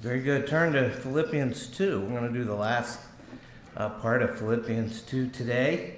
Very 0.00 0.20
good. 0.20 0.46
Turn 0.46 0.72
to 0.72 0.88
Philippians 0.88 1.66
2. 1.66 2.00
We're 2.00 2.18
going 2.20 2.32
to 2.32 2.38
do 2.38 2.44
the 2.44 2.54
last 2.54 3.00
uh, 3.76 3.90
part 3.90 4.22
of 4.22 4.38
Philippians 4.38 5.02
2 5.02 5.28
today. 5.28 5.96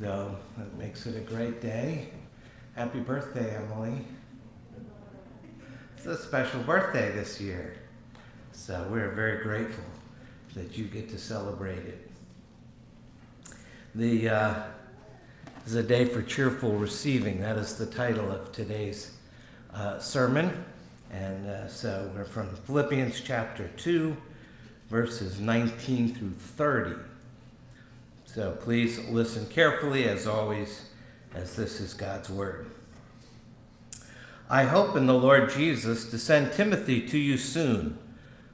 So 0.00 0.34
that 0.56 0.78
makes 0.78 1.04
it 1.04 1.16
a 1.16 1.20
great 1.20 1.60
day. 1.60 2.08
Happy 2.74 3.00
birthday, 3.00 3.54
Emily. 3.54 4.06
It's 5.94 6.06
a 6.06 6.16
special 6.16 6.62
birthday 6.62 7.12
this 7.12 7.38
year. 7.38 7.74
So 8.52 8.88
we're 8.90 9.10
very 9.10 9.42
grateful 9.42 9.84
that 10.54 10.78
you 10.78 10.86
get 10.86 11.10
to 11.10 11.18
celebrate 11.18 11.84
it. 11.84 12.10
The 13.94 14.28
uh, 14.30 14.62
is 15.66 15.74
a 15.74 15.82
day 15.82 16.06
for 16.06 16.22
cheerful 16.22 16.72
receiving. 16.78 17.42
That 17.42 17.58
is 17.58 17.76
the 17.76 17.84
title 17.84 18.32
of 18.32 18.52
today's 18.52 19.12
uh, 19.74 19.98
sermon. 19.98 20.64
And 21.12 21.46
uh, 21.46 21.68
so 21.68 22.10
we're 22.14 22.24
from 22.24 22.56
Philippians 22.56 23.20
chapter 23.20 23.68
2, 23.76 24.16
verses 24.88 25.38
19 25.38 26.14
through 26.14 26.30
30. 26.30 26.94
So 28.24 28.52
please 28.52 28.98
listen 29.10 29.46
carefully, 29.46 30.08
as 30.08 30.26
always, 30.26 30.86
as 31.34 31.54
this 31.54 31.80
is 31.80 31.92
God's 31.92 32.30
word. 32.30 32.70
I 34.48 34.64
hope 34.64 34.96
in 34.96 35.06
the 35.06 35.12
Lord 35.12 35.50
Jesus 35.50 36.10
to 36.10 36.18
send 36.18 36.52
Timothy 36.52 37.06
to 37.08 37.18
you 37.18 37.36
soon, 37.36 37.98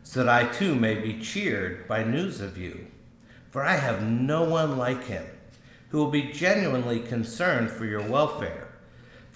so 0.03 0.25
that 0.25 0.29
I 0.29 0.53
too 0.53 0.75
may 0.75 0.97
be 0.97 1.21
cheered 1.21 1.87
by 1.87 2.03
news 2.03 2.41
of 2.41 2.59
you. 2.59 2.89
For 3.51 3.63
I 3.63 3.77
have 3.77 4.03
no 4.03 4.43
one 4.43 4.77
like 4.77 5.05
him 5.05 5.27
who 5.91 5.99
will 5.99 6.11
be 6.11 6.33
genuinely 6.33 7.01
concerned 7.01 7.71
for 7.71 7.85
your 7.85 8.03
welfare. 8.03 8.68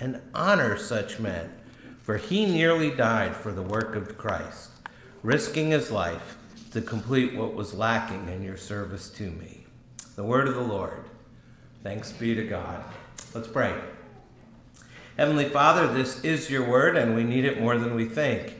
and 0.00 0.20
honor 0.34 0.76
such 0.76 1.20
men, 1.20 1.52
for 2.00 2.16
he 2.16 2.46
nearly 2.46 2.90
died 2.90 3.36
for 3.36 3.52
the 3.52 3.62
work 3.62 3.94
of 3.94 4.16
Christ, 4.16 4.70
risking 5.22 5.70
his 5.70 5.90
life 5.90 6.38
to 6.72 6.80
complete 6.80 7.34
what 7.34 7.54
was 7.54 7.74
lacking 7.74 8.28
in 8.28 8.42
your 8.42 8.56
service 8.56 9.10
to 9.10 9.30
me. 9.30 9.66
The 10.16 10.24
word 10.24 10.48
of 10.48 10.54
the 10.54 10.60
Lord. 10.60 11.04
Thanks 11.82 12.12
be 12.12 12.34
to 12.34 12.44
God. 12.44 12.82
Let's 13.34 13.48
pray. 13.48 13.74
Heavenly 15.16 15.48
Father, 15.48 15.86
this 15.92 16.24
is 16.24 16.50
your 16.50 16.68
word, 16.68 16.96
and 16.96 17.14
we 17.14 17.24
need 17.24 17.44
it 17.44 17.60
more 17.60 17.76
than 17.76 17.94
we 17.94 18.06
think. 18.06 18.54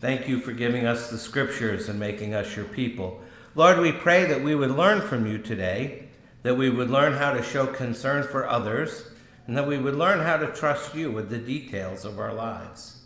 Thank 0.00 0.28
you 0.28 0.40
for 0.40 0.52
giving 0.52 0.86
us 0.86 1.10
the 1.10 1.18
scriptures 1.18 1.88
and 1.88 1.98
making 1.98 2.34
us 2.34 2.56
your 2.56 2.64
people. 2.64 3.20
Lord, 3.54 3.78
we 3.78 3.92
pray 3.92 4.24
that 4.26 4.42
we 4.42 4.54
would 4.54 4.72
learn 4.72 5.00
from 5.00 5.26
you 5.26 5.38
today, 5.38 6.08
that 6.42 6.56
we 6.56 6.70
would 6.70 6.90
learn 6.90 7.14
how 7.14 7.32
to 7.32 7.42
show 7.42 7.66
concern 7.66 8.24
for 8.24 8.48
others 8.48 9.10
and 9.46 9.56
that 9.56 9.66
we 9.66 9.78
would 9.78 9.94
learn 9.94 10.20
how 10.20 10.36
to 10.36 10.52
trust 10.52 10.94
you 10.94 11.10
with 11.10 11.30
the 11.30 11.38
details 11.38 12.04
of 12.04 12.18
our 12.18 12.34
lives. 12.34 13.02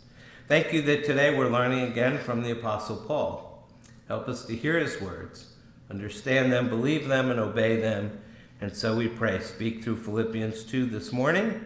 Thank 0.48 0.72
you 0.72 0.82
that 0.82 1.04
today 1.04 1.36
we're 1.36 1.50
learning 1.50 1.80
again 1.80 2.18
from 2.18 2.42
the 2.42 2.50
Apostle 2.52 2.96
Paul. 2.96 3.68
Help 4.08 4.28
us 4.28 4.44
to 4.46 4.56
hear 4.56 4.78
his 4.78 5.00
words, 5.00 5.52
understand 5.90 6.52
them, 6.52 6.68
believe 6.68 7.06
them, 7.06 7.30
and 7.30 7.38
obey 7.38 7.76
them. 7.76 8.20
And 8.60 8.74
so 8.74 8.96
we 8.96 9.08
pray, 9.08 9.40
speak 9.40 9.84
through 9.84 9.98
Philippians 9.98 10.64
2 10.64 10.86
this 10.86 11.12
morning, 11.12 11.64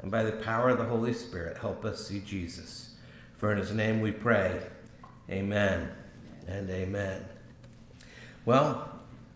and 0.00 0.10
by 0.10 0.22
the 0.22 0.32
power 0.32 0.68
of 0.68 0.78
the 0.78 0.84
Holy 0.84 1.12
Spirit, 1.12 1.56
help 1.56 1.84
us 1.84 2.06
see 2.06 2.20
Jesus. 2.20 2.96
For 3.38 3.52
in 3.52 3.58
his 3.58 3.72
name 3.72 4.00
we 4.00 4.10
pray, 4.10 4.60
amen 5.30 5.90
and 6.46 6.68
amen. 6.68 7.24
Well, 8.44 8.90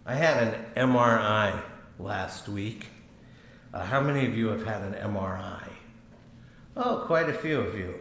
I 0.04 0.14
had 0.14 0.42
an 0.42 0.64
MRI 0.90 1.62
last 1.98 2.48
week. 2.48 2.88
Uh, 3.72 3.84
how 3.84 4.00
many 4.00 4.26
of 4.26 4.36
you 4.36 4.48
have 4.48 4.66
had 4.66 4.82
an 4.82 4.92
MRI? 4.94 5.68
Oh, 6.76 7.04
quite 7.06 7.28
a 7.30 7.34
few 7.34 7.58
of 7.60 7.76
you. 7.76 7.94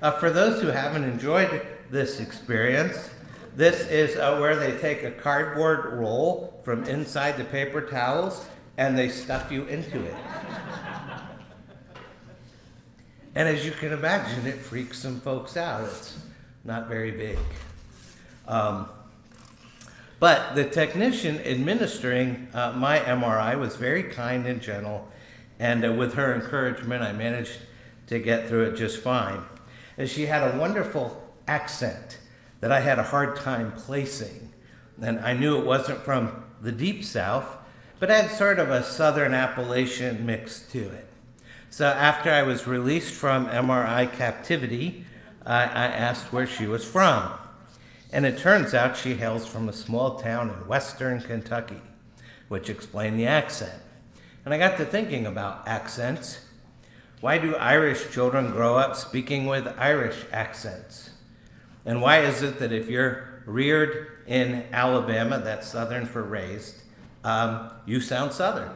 Uh, 0.00 0.10
for 0.12 0.30
those 0.30 0.62
who 0.62 0.68
haven't 0.68 1.04
enjoyed 1.04 1.66
this 1.90 2.20
experience, 2.20 3.10
this 3.54 3.86
is 3.88 4.16
uh, 4.16 4.38
where 4.38 4.56
they 4.56 4.76
take 4.78 5.02
a 5.02 5.10
cardboard 5.10 5.92
roll 5.92 6.60
from 6.64 6.84
inside 6.84 7.36
the 7.36 7.44
paper 7.44 7.82
towels 7.82 8.46
and 8.76 8.96
they 8.96 9.08
stuff 9.08 9.52
you 9.52 9.64
into 9.66 10.02
it. 10.04 10.16
and 13.34 13.48
as 13.48 13.64
you 13.64 13.72
can 13.72 13.92
imagine, 13.92 14.46
it 14.46 14.56
freaks 14.56 14.98
some 14.98 15.20
folks 15.20 15.56
out. 15.56 15.84
It's 15.84 16.18
not 16.64 16.88
very 16.88 17.10
big. 17.10 17.38
Um, 18.48 18.88
but 20.20 20.54
the 20.54 20.64
technician 20.64 21.40
administering 21.40 22.48
uh, 22.54 22.72
my 22.72 22.98
MRI 23.00 23.58
was 23.58 23.76
very 23.76 24.04
kind 24.04 24.46
and 24.46 24.60
gentle, 24.60 25.08
and 25.58 25.84
uh, 25.84 25.92
with 25.92 26.14
her 26.14 26.34
encouragement, 26.34 27.02
I 27.02 27.12
managed 27.12 27.58
to 28.06 28.18
get 28.18 28.48
through 28.48 28.64
it 28.64 28.76
just 28.76 28.98
fine. 28.98 29.42
And 29.96 30.08
she 30.08 30.26
had 30.26 30.42
a 30.42 30.58
wonderful 30.58 31.22
accent 31.46 32.18
that 32.60 32.72
I 32.72 32.80
had 32.80 32.98
a 32.98 33.04
hard 33.04 33.36
time 33.36 33.72
placing. 33.72 34.52
And 35.00 35.20
I 35.20 35.34
knew 35.34 35.58
it 35.58 35.66
wasn't 35.66 36.00
from 36.00 36.44
the 36.60 36.72
deep 36.72 37.04
south, 37.04 37.56
but 37.98 38.08
had 38.08 38.30
sort 38.30 38.58
of 38.58 38.70
a 38.70 38.82
southern 38.82 39.34
Appalachian 39.34 40.24
mix 40.24 40.60
to 40.72 40.80
it. 40.80 41.06
So 41.70 41.86
after 41.86 42.30
I 42.30 42.42
was 42.42 42.66
released 42.66 43.14
from 43.14 43.46
MRI 43.48 44.12
captivity, 44.12 45.04
I, 45.44 45.62
I 45.62 45.86
asked 45.86 46.32
where 46.32 46.46
she 46.46 46.66
was 46.66 46.84
from. 46.84 47.32
And 48.14 48.24
it 48.24 48.38
turns 48.38 48.74
out 48.74 48.96
she 48.96 49.14
hails 49.14 49.44
from 49.44 49.68
a 49.68 49.72
small 49.72 50.20
town 50.20 50.48
in 50.48 50.68
western 50.68 51.20
Kentucky, 51.20 51.82
which 52.46 52.70
explained 52.70 53.18
the 53.18 53.26
accent. 53.26 53.74
And 54.44 54.54
I 54.54 54.58
got 54.58 54.76
to 54.76 54.84
thinking 54.84 55.26
about 55.26 55.66
accents. 55.66 56.38
Why 57.20 57.38
do 57.38 57.56
Irish 57.56 58.12
children 58.12 58.52
grow 58.52 58.76
up 58.76 58.94
speaking 58.94 59.46
with 59.46 59.66
Irish 59.76 60.14
accents? 60.30 61.10
And 61.84 62.00
why 62.00 62.20
is 62.20 62.40
it 62.40 62.60
that 62.60 62.70
if 62.70 62.88
you're 62.88 63.42
reared 63.46 64.22
in 64.28 64.64
Alabama, 64.70 65.40
that's 65.40 65.66
Southern 65.66 66.06
for 66.06 66.22
raised, 66.22 66.82
um, 67.24 67.68
you 67.84 68.00
sound 68.00 68.32
Southern? 68.32 68.70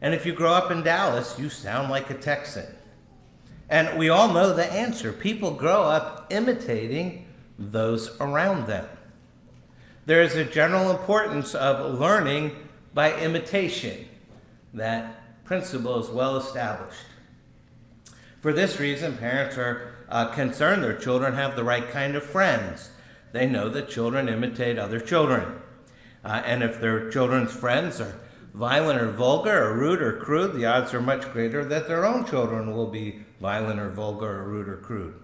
And 0.00 0.14
if 0.14 0.24
you 0.24 0.32
grow 0.32 0.52
up 0.52 0.70
in 0.70 0.84
Dallas, 0.84 1.36
you 1.36 1.50
sound 1.50 1.90
like 1.90 2.10
a 2.10 2.14
Texan. 2.14 2.66
And 3.68 3.98
we 3.98 4.08
all 4.08 4.32
know 4.32 4.54
the 4.54 4.72
answer. 4.72 5.12
People 5.12 5.50
grow 5.50 5.82
up 5.82 6.28
imitating 6.30 7.21
those 7.58 8.16
around 8.20 8.66
them. 8.66 8.86
There 10.04 10.22
is 10.22 10.34
a 10.34 10.44
general 10.44 10.90
importance 10.90 11.54
of 11.54 11.98
learning 11.98 12.56
by 12.92 13.16
imitation. 13.18 14.08
That 14.74 15.44
principle 15.44 15.98
is 16.00 16.10
well 16.10 16.36
established. 16.36 17.04
For 18.40 18.52
this 18.52 18.80
reason, 18.80 19.16
parents 19.16 19.56
are 19.56 19.94
uh, 20.08 20.26
concerned 20.26 20.82
their 20.82 20.96
children 20.96 21.34
have 21.34 21.54
the 21.54 21.64
right 21.64 21.88
kind 21.88 22.16
of 22.16 22.24
friends. 22.24 22.90
They 23.32 23.46
know 23.46 23.68
that 23.68 23.88
children 23.88 24.28
imitate 24.28 24.78
other 24.78 25.00
children. 25.00 25.60
Uh, 26.24 26.42
and 26.44 26.62
if 26.62 26.80
their 26.80 27.10
children's 27.10 27.52
friends 27.52 28.00
are 28.00 28.18
violent 28.52 29.00
or 29.00 29.10
vulgar 29.10 29.64
or 29.64 29.76
rude 29.78 30.02
or 30.02 30.18
crude, 30.18 30.54
the 30.54 30.66
odds 30.66 30.92
are 30.92 31.00
much 31.00 31.32
greater 31.32 31.64
that 31.64 31.88
their 31.88 32.04
own 32.04 32.24
children 32.24 32.74
will 32.74 32.88
be 32.88 33.24
violent 33.40 33.80
or 33.80 33.90
vulgar 33.90 34.40
or 34.40 34.48
rude 34.48 34.68
or 34.68 34.76
crude. 34.76 35.14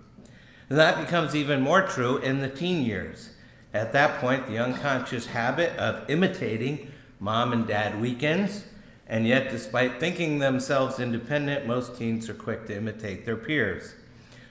And 0.69 0.79
that 0.79 1.00
becomes 1.00 1.35
even 1.35 1.61
more 1.61 1.82
true 1.82 2.19
in 2.19 2.41
the 2.41 2.49
teen 2.49 2.85
years. 2.85 3.31
At 3.73 3.93
that 3.93 4.20
point, 4.20 4.47
the 4.47 4.59
unconscious 4.59 5.26
habit 5.26 5.76
of 5.79 6.09
imitating 6.11 6.93
mom 7.20 7.53
and 7.53 7.67
dad 7.67 8.00
weakens, 8.00 8.65
and 9.06 9.26
yet, 9.26 9.50
despite 9.50 9.99
thinking 9.99 10.38
themselves 10.38 11.00
independent, 11.00 11.67
most 11.67 11.97
teens 11.97 12.29
are 12.29 12.35
quick 12.35 12.67
to 12.67 12.76
imitate 12.76 13.25
their 13.25 13.37
peers. 13.37 13.94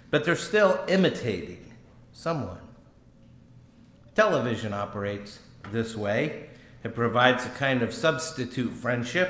But 0.09 0.25
they're 0.25 0.35
still 0.35 0.83
imitating 0.87 1.73
someone. 2.13 2.59
Television 4.15 4.73
operates 4.73 5.39
this 5.71 5.95
way. 5.95 6.49
It 6.83 6.95
provides 6.95 7.45
a 7.45 7.49
kind 7.49 7.83
of 7.83 7.93
substitute 7.93 8.71
friendship. 8.71 9.29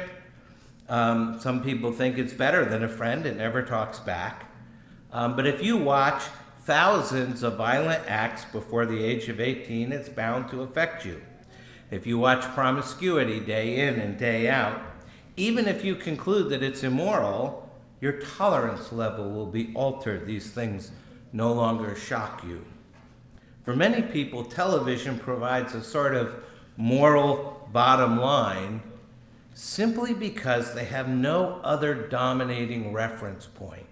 Um, 0.87 1.39
some 1.41 1.61
people 1.61 1.91
think 1.91 2.17
it's 2.17 2.33
better 2.33 2.63
than 2.63 2.83
a 2.83 2.87
friend, 2.87 3.25
it 3.25 3.35
never 3.35 3.61
talks 3.63 3.99
back. 3.99 4.49
Um, 5.11 5.35
but 5.35 5.45
if 5.45 5.61
you 5.61 5.75
watch 5.75 6.23
thousands 6.67 7.43
of 7.43 7.55
violent 7.55 8.03
acts 8.09 8.43
before 8.43 8.85
the 8.85 9.01
age 9.01 9.29
of 9.29 9.39
18, 9.39 9.93
it's 9.93 10.09
bound 10.09 10.49
to 10.49 10.61
affect 10.61 11.05
you. 11.05 11.21
If 11.89 12.05
you 12.05 12.17
watch 12.17 12.43
promiscuity 12.53 13.39
day 13.39 13.87
in 13.87 13.95
and 13.95 14.19
day 14.19 14.49
out, 14.49 14.81
even 15.37 15.65
if 15.65 15.85
you 15.85 15.95
conclude 15.95 16.49
that 16.49 16.61
it's 16.61 16.83
immoral, 16.83 17.71
your 18.01 18.19
tolerance 18.19 18.91
level 18.91 19.31
will 19.31 19.45
be 19.45 19.71
altered. 19.75 20.25
These 20.25 20.51
things 20.51 20.91
no 21.31 21.53
longer 21.53 21.95
shock 21.95 22.43
you. 22.45 22.65
For 23.63 23.73
many 23.73 24.01
people, 24.01 24.43
television 24.43 25.17
provides 25.17 25.73
a 25.73 25.81
sort 25.81 26.15
of 26.15 26.35
moral 26.75 27.69
bottom 27.71 28.19
line 28.19 28.81
simply 29.53 30.13
because 30.13 30.73
they 30.73 30.85
have 30.85 31.07
no 31.07 31.61
other 31.63 31.95
dominating 32.09 32.91
reference 32.91 33.45
point. 33.45 33.86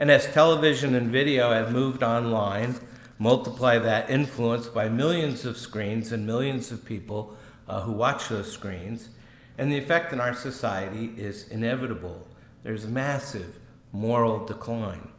And 0.00 0.10
as 0.10 0.26
television 0.32 0.94
and 0.94 1.10
video 1.10 1.52
have 1.52 1.72
moved 1.72 2.02
online, 2.02 2.76
multiply 3.18 3.76
that 3.76 4.08
influence 4.08 4.66
by 4.66 4.88
millions 4.88 5.44
of 5.44 5.58
screens 5.58 6.10
and 6.10 6.26
millions 6.26 6.72
of 6.72 6.86
people 6.86 7.36
uh, 7.68 7.82
who 7.82 7.92
watch 7.92 8.30
those 8.30 8.50
screens, 8.50 9.10
and 9.58 9.70
the 9.70 9.76
effect 9.76 10.10
in 10.14 10.18
our 10.18 10.32
society 10.32 11.12
is 11.18 11.46
inevitable. 11.48 12.26
There's 12.62 12.86
massive 12.86 13.58
moral 13.92 14.46
decline. 14.46 15.10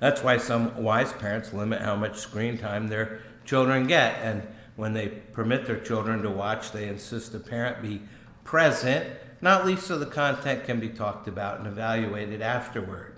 That's 0.00 0.22
why 0.22 0.38
some 0.38 0.82
wise 0.82 1.12
parents 1.12 1.52
limit 1.52 1.82
how 1.82 1.94
much 1.94 2.16
screen 2.16 2.56
time 2.56 2.88
their 2.88 3.20
children 3.44 3.86
get. 3.86 4.16
And 4.22 4.48
when 4.76 4.94
they 4.94 5.08
permit 5.08 5.66
their 5.66 5.80
children 5.80 6.22
to 6.22 6.30
watch, 6.30 6.72
they 6.72 6.88
insist 6.88 7.32
the 7.32 7.40
parent 7.40 7.82
be 7.82 8.00
present, 8.44 9.10
not 9.42 9.66
least 9.66 9.86
so 9.86 9.98
the 9.98 10.06
content 10.06 10.64
can 10.64 10.80
be 10.80 10.88
talked 10.88 11.28
about 11.28 11.58
and 11.58 11.66
evaluated 11.66 12.40
afterward. 12.40 13.17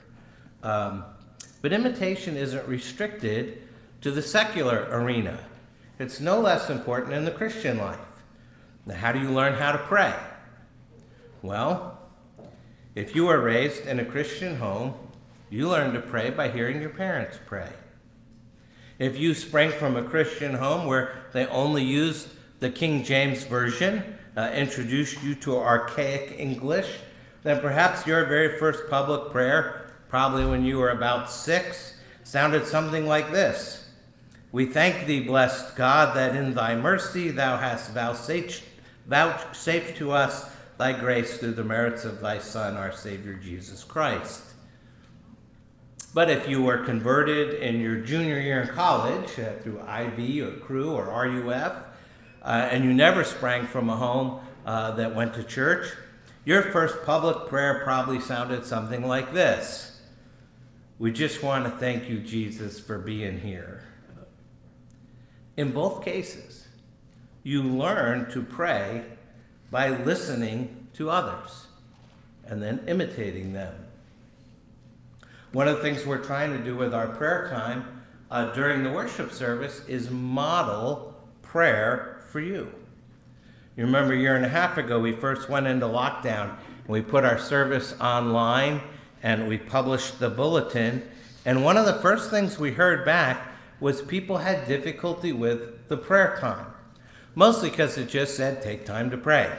Um, 0.62 1.04
but 1.62 1.72
imitation 1.72 2.36
isn't 2.36 2.66
restricted 2.66 3.62
to 4.00 4.10
the 4.10 4.22
secular 4.22 4.86
arena, 4.90 5.38
it's 5.98 6.20
no 6.20 6.40
less 6.40 6.70
important 6.70 7.12
in 7.12 7.24
the 7.24 7.30
Christian 7.30 7.78
life. 7.78 7.98
Now, 8.86 8.94
how 8.94 9.12
do 9.12 9.20
you 9.20 9.30
learn 9.30 9.54
how 9.54 9.72
to 9.72 9.78
pray? 9.78 10.14
Well, 11.42 11.98
if 12.94 13.14
you 13.14 13.26
were 13.26 13.40
raised 13.40 13.86
in 13.86 14.00
a 14.00 14.04
Christian 14.04 14.56
home, 14.56 14.94
you 15.50 15.68
learn 15.68 15.92
to 15.92 16.00
pray 16.00 16.30
by 16.30 16.48
hearing 16.48 16.80
your 16.80 16.90
parents 16.90 17.38
pray. 17.46 17.70
If 18.98 19.18
you 19.18 19.34
sprang 19.34 19.70
from 19.70 19.96
a 19.96 20.02
Christian 20.02 20.54
home 20.54 20.86
where 20.86 21.24
they 21.32 21.46
only 21.46 21.82
used 21.82 22.28
the 22.60 22.70
King 22.70 23.02
James 23.02 23.44
Version, 23.44 24.16
uh, 24.36 24.50
introduced 24.54 25.22
you 25.22 25.34
to 25.36 25.56
archaic 25.56 26.38
English, 26.38 26.98
then 27.42 27.60
perhaps 27.60 28.06
your 28.06 28.26
very 28.26 28.58
first 28.58 28.88
public 28.90 29.32
prayer, 29.32 29.79
probably 30.10 30.44
when 30.44 30.64
you 30.64 30.78
were 30.78 30.90
about 30.90 31.30
six, 31.30 31.94
sounded 32.24 32.66
something 32.66 33.06
like 33.06 33.30
this 33.30 33.88
We 34.52 34.66
thank 34.66 35.06
thee, 35.06 35.20
blessed 35.20 35.76
God, 35.76 36.16
that 36.16 36.36
in 36.36 36.52
thy 36.52 36.74
mercy 36.74 37.30
thou 37.30 37.56
hast 37.56 37.92
vouchsafed, 37.92 38.64
to 39.96 40.10
us 40.10 40.50
thy 40.76 40.92
grace 40.92 41.38
through 41.38 41.52
the 41.52 41.64
merits 41.64 42.04
of 42.04 42.20
thy 42.20 42.38
Son, 42.38 42.76
our 42.76 42.92
Savior 42.92 43.34
Jesus 43.34 43.84
Christ. 43.84 44.42
But 46.12 46.28
if 46.28 46.48
you 46.48 46.62
were 46.62 46.78
converted 46.78 47.54
in 47.62 47.80
your 47.80 48.00
junior 48.00 48.40
year 48.40 48.62
in 48.62 48.68
college 48.68 49.38
uh, 49.38 49.52
through 49.62 49.78
IV 49.80 50.48
or 50.48 50.58
Cru 50.58 50.90
or 50.90 51.04
RUF, 51.04 51.72
uh, 52.42 52.68
and 52.70 52.84
you 52.84 52.92
never 52.92 53.22
sprang 53.22 53.66
from 53.66 53.88
a 53.88 53.96
home 53.96 54.40
uh, 54.66 54.90
that 54.92 55.14
went 55.14 55.34
to 55.34 55.44
church, 55.44 55.92
your 56.44 56.62
first 56.62 57.04
public 57.04 57.48
prayer 57.48 57.82
probably 57.84 58.18
sounded 58.18 58.64
something 58.64 59.06
like 59.06 59.32
this 59.32 59.89
We 61.00 61.10
just 61.10 61.42
want 61.42 61.64
to 61.64 61.70
thank 61.70 62.10
you, 62.10 62.18
Jesus, 62.18 62.78
for 62.78 62.98
being 62.98 63.40
here. 63.40 63.84
In 65.56 65.72
both 65.72 66.04
cases, 66.04 66.68
you 67.42 67.62
learn 67.62 68.30
to 68.32 68.42
pray 68.42 69.04
by 69.70 69.88
listening 69.88 70.88
to 70.92 71.08
others 71.08 71.68
and 72.44 72.62
then 72.62 72.84
imitating 72.86 73.54
them. 73.54 73.74
One 75.52 75.68
of 75.68 75.76
the 75.76 75.82
things 75.82 76.04
we're 76.04 76.22
trying 76.22 76.52
to 76.52 76.62
do 76.62 76.76
with 76.76 76.92
our 76.92 77.08
prayer 77.08 77.48
time 77.48 78.02
uh, 78.30 78.52
during 78.52 78.82
the 78.82 78.90
worship 78.90 79.32
service 79.32 79.82
is 79.88 80.10
model 80.10 81.14
prayer 81.40 82.24
for 82.30 82.40
you. 82.40 82.74
You 83.74 83.86
remember 83.86 84.12
a 84.12 84.18
year 84.18 84.36
and 84.36 84.44
a 84.44 84.50
half 84.50 84.76
ago, 84.76 85.00
we 85.00 85.12
first 85.12 85.48
went 85.48 85.66
into 85.66 85.86
lockdown 85.86 86.58
and 86.58 86.88
we 86.88 87.00
put 87.00 87.24
our 87.24 87.38
service 87.38 87.98
online 88.02 88.82
and 89.22 89.48
we 89.48 89.58
published 89.58 90.18
the 90.18 90.30
bulletin. 90.30 91.02
And 91.44 91.64
one 91.64 91.76
of 91.76 91.86
the 91.86 92.00
first 92.00 92.30
things 92.30 92.58
we 92.58 92.72
heard 92.72 93.04
back 93.04 93.48
was 93.80 94.02
people 94.02 94.38
had 94.38 94.68
difficulty 94.68 95.32
with 95.32 95.88
the 95.88 95.96
prayer 95.96 96.36
time, 96.40 96.66
mostly 97.34 97.70
because 97.70 97.96
it 97.96 98.08
just 98.08 98.36
said, 98.36 98.62
take 98.62 98.84
time 98.84 99.10
to 99.10 99.16
pray. 99.16 99.58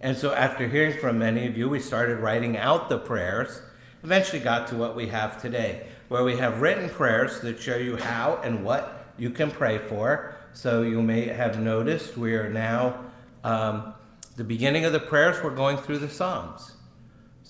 And 0.00 0.16
so, 0.16 0.34
after 0.34 0.68
hearing 0.68 0.98
from 0.98 1.18
many 1.18 1.46
of 1.46 1.56
you, 1.56 1.68
we 1.68 1.80
started 1.80 2.18
writing 2.18 2.56
out 2.56 2.88
the 2.88 2.98
prayers 2.98 3.62
eventually 4.04 4.38
got 4.38 4.68
to 4.68 4.76
what 4.76 4.94
we 4.94 5.08
have 5.08 5.40
today, 5.40 5.86
where 6.08 6.22
we 6.22 6.36
have 6.36 6.60
written 6.60 6.90
prayers 6.90 7.40
that 7.40 7.60
show 7.60 7.76
you 7.76 7.96
how 7.96 8.38
and 8.44 8.62
what 8.62 9.06
you 9.16 9.30
can 9.30 9.50
pray 9.50 9.78
for. 9.78 10.36
So 10.52 10.82
you 10.82 11.02
may 11.02 11.26
have 11.28 11.58
noticed 11.58 12.16
we 12.16 12.34
are 12.34 12.50
now, 12.50 13.00
um, 13.42 13.94
the 14.36 14.44
beginning 14.44 14.84
of 14.84 14.92
the 14.92 15.00
prayers, 15.00 15.42
we're 15.42 15.54
going 15.54 15.78
through 15.78 15.98
the 15.98 16.10
Psalms. 16.10 16.73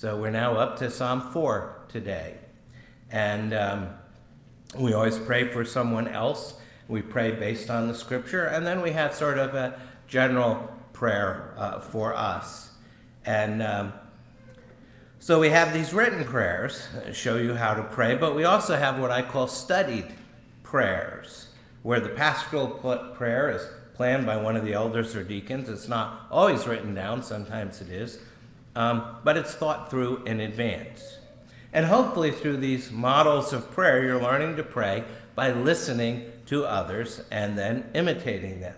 So 0.04 0.18
we're 0.18 0.28
now 0.28 0.56
up 0.56 0.78
to 0.80 0.90
Psalm 0.90 1.32
4 1.32 1.86
today. 1.88 2.34
And 3.10 3.54
um, 3.54 3.88
we 4.78 4.92
always 4.92 5.18
pray 5.18 5.48
for 5.48 5.64
someone 5.64 6.08
else. 6.08 6.52
We 6.88 7.00
pray 7.00 7.30
based 7.30 7.70
on 7.70 7.88
the 7.88 7.94
scripture, 7.94 8.44
and 8.44 8.66
then 8.66 8.82
we 8.82 8.90
have 8.90 9.14
sort 9.14 9.38
of 9.38 9.54
a 9.54 9.80
general 10.06 10.70
prayer 10.92 11.54
uh, 11.56 11.80
for 11.80 12.14
us. 12.14 12.72
And 13.24 13.62
um, 13.62 13.94
so 15.20 15.40
we 15.40 15.48
have 15.48 15.72
these 15.72 15.94
written 15.94 16.22
prayers 16.26 16.86
show 17.14 17.38
you 17.38 17.54
how 17.54 17.72
to 17.72 17.82
pray, 17.82 18.14
but 18.14 18.36
we 18.36 18.44
also 18.44 18.76
have 18.76 18.98
what 18.98 19.10
I 19.10 19.22
call 19.22 19.46
studied 19.46 20.08
prayers, 20.62 21.46
where 21.82 22.00
the 22.00 22.10
pastoral 22.10 22.68
prayer 22.68 23.50
is 23.52 23.66
planned 23.94 24.26
by 24.26 24.36
one 24.36 24.54
of 24.54 24.66
the 24.66 24.74
elders 24.74 25.16
or 25.16 25.24
deacons. 25.24 25.70
It's 25.70 25.88
not 25.88 26.26
always 26.30 26.66
written 26.66 26.94
down, 26.94 27.22
sometimes 27.22 27.80
it 27.80 27.88
is, 27.88 28.18
um, 28.76 29.16
but 29.24 29.36
it's 29.36 29.54
thought 29.54 29.90
through 29.90 30.24
in 30.24 30.40
advance. 30.40 31.18
And 31.72 31.86
hopefully, 31.86 32.30
through 32.30 32.58
these 32.58 32.92
models 32.92 33.52
of 33.52 33.70
prayer, 33.72 34.04
you're 34.04 34.22
learning 34.22 34.56
to 34.56 34.62
pray 34.62 35.04
by 35.34 35.52
listening 35.52 36.30
to 36.46 36.64
others 36.64 37.22
and 37.30 37.58
then 37.58 37.90
imitating 37.94 38.60
them. 38.60 38.76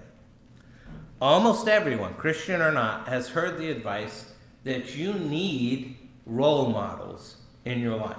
Almost 1.21 1.69
everyone, 1.69 2.15
Christian 2.15 2.61
or 2.61 2.73
not, 2.73 3.09
has 3.09 3.29
heard 3.29 3.59
the 3.59 3.71
advice 3.71 4.33
that 4.65 4.97
you 4.97 5.15
need 5.15 5.97
role 6.25 6.71
models 6.71 7.37
in 7.65 7.81
your 7.81 7.97
life. 7.97 8.17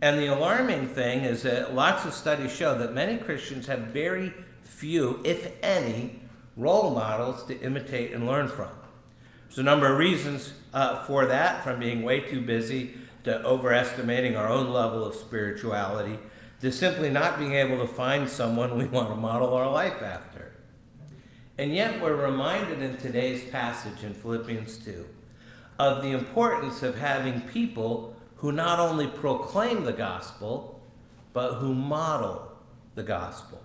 And 0.00 0.18
the 0.18 0.26
alarming 0.26 0.88
thing 0.88 1.20
is 1.20 1.42
that 1.42 1.74
lots 1.74 2.04
of 2.04 2.12
studies 2.12 2.54
show 2.54 2.76
that 2.78 2.92
many 2.92 3.16
Christians 3.16 3.66
have 3.66 3.80
very 3.80 4.32
few, 4.62 5.20
if 5.24 5.52
any, 5.62 6.20
role 6.56 6.90
models 6.90 7.44
to 7.44 7.60
imitate 7.60 8.12
and 8.12 8.26
learn 8.26 8.48
from. 8.48 8.68
There's 9.46 9.58
a 9.58 9.62
number 9.62 9.90
of 9.90 9.98
reasons 9.98 10.52
uh, 10.74 11.04
for 11.04 11.26
that, 11.26 11.64
from 11.64 11.80
being 11.80 12.02
way 12.02 12.20
too 12.20 12.40
busy 12.40 12.94
to 13.24 13.44
overestimating 13.44 14.36
our 14.36 14.48
own 14.48 14.70
level 14.70 15.04
of 15.04 15.14
spirituality 15.14 16.18
to 16.60 16.72
simply 16.72 17.10
not 17.10 17.38
being 17.38 17.54
able 17.54 17.78
to 17.78 17.86
find 17.86 18.28
someone 18.28 18.76
we 18.76 18.86
want 18.86 19.08
to 19.08 19.16
model 19.16 19.52
our 19.54 19.70
life 19.70 20.02
after. 20.02 20.52
And 21.58 21.74
yet, 21.74 22.00
we're 22.00 22.16
reminded 22.16 22.82
in 22.82 22.96
today's 22.96 23.44
passage 23.50 24.02
in 24.02 24.14
Philippians 24.14 24.78
2 24.78 25.06
of 25.78 26.02
the 26.02 26.12
importance 26.12 26.82
of 26.82 26.98
having 26.98 27.40
people 27.42 28.16
who 28.36 28.52
not 28.52 28.78
only 28.78 29.06
proclaim 29.06 29.84
the 29.84 29.92
gospel, 29.92 30.80
but 31.32 31.54
who 31.54 31.74
model 31.74 32.52
the 32.94 33.02
gospel. 33.02 33.62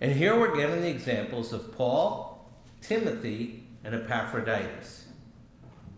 And 0.00 0.12
here 0.12 0.38
we're 0.38 0.56
given 0.56 0.80
the 0.80 0.90
examples 0.90 1.52
of 1.52 1.76
Paul, 1.76 2.50
Timothy, 2.80 3.61
and 3.84 3.94
Epaphroditus. 3.94 5.06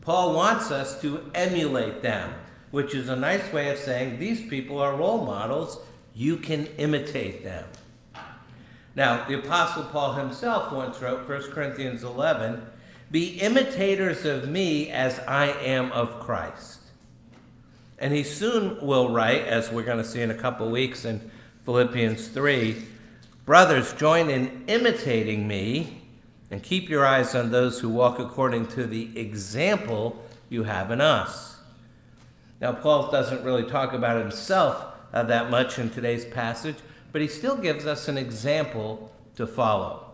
Paul 0.00 0.34
wants 0.34 0.70
us 0.70 1.00
to 1.00 1.30
emulate 1.34 2.02
them, 2.02 2.34
which 2.70 2.94
is 2.94 3.08
a 3.08 3.16
nice 3.16 3.52
way 3.52 3.70
of 3.70 3.78
saying 3.78 4.18
these 4.18 4.46
people 4.48 4.78
are 4.78 4.94
role 4.94 5.24
models. 5.24 5.78
You 6.14 6.36
can 6.36 6.66
imitate 6.78 7.42
them. 7.42 7.64
Now, 8.96 9.26
the 9.26 9.38
Apostle 9.38 9.84
Paul 9.84 10.14
himself 10.14 10.72
once 10.72 11.00
wrote, 11.00 11.28
1 11.28 11.50
Corinthians 11.50 12.04
11, 12.04 12.62
be 13.10 13.40
imitators 13.40 14.24
of 14.24 14.48
me 14.48 14.90
as 14.90 15.18
I 15.20 15.46
am 15.46 15.90
of 15.92 16.20
Christ. 16.20 16.80
And 17.98 18.12
he 18.12 18.22
soon 18.22 18.84
will 18.84 19.10
write, 19.10 19.46
as 19.46 19.70
we're 19.70 19.82
going 19.82 19.98
to 19.98 20.04
see 20.04 20.20
in 20.20 20.30
a 20.30 20.34
couple 20.34 20.70
weeks 20.70 21.04
in 21.04 21.30
Philippians 21.64 22.28
3, 22.28 22.84
Brothers, 23.46 23.92
join 23.94 24.30
in 24.30 24.64
imitating 24.68 25.46
me 25.46 26.03
and 26.54 26.62
keep 26.62 26.88
your 26.88 27.04
eyes 27.04 27.34
on 27.34 27.50
those 27.50 27.80
who 27.80 27.88
walk 27.88 28.20
according 28.20 28.64
to 28.64 28.86
the 28.86 29.18
example 29.18 30.24
you 30.48 30.62
have 30.62 30.92
in 30.92 31.00
us. 31.00 31.56
Now, 32.60 32.70
Paul 32.70 33.10
doesn't 33.10 33.42
really 33.42 33.64
talk 33.64 33.92
about 33.92 34.20
himself 34.20 34.86
uh, 35.12 35.24
that 35.24 35.50
much 35.50 35.80
in 35.80 35.90
today's 35.90 36.24
passage, 36.24 36.76
but 37.10 37.20
he 37.20 37.26
still 37.26 37.56
gives 37.56 37.86
us 37.86 38.06
an 38.06 38.16
example 38.16 39.12
to 39.34 39.48
follow. 39.48 40.12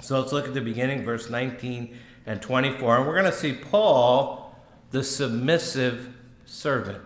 So 0.00 0.20
let's 0.20 0.32
look 0.32 0.46
at 0.46 0.54
the 0.54 0.60
beginning, 0.60 1.04
verse 1.04 1.28
19 1.30 1.98
and 2.26 2.40
24, 2.40 2.98
and 2.98 3.06
we're 3.08 3.20
going 3.20 3.24
to 3.24 3.36
see 3.36 3.52
Paul, 3.52 4.56
the 4.92 5.02
submissive 5.02 6.14
servant. 6.44 7.02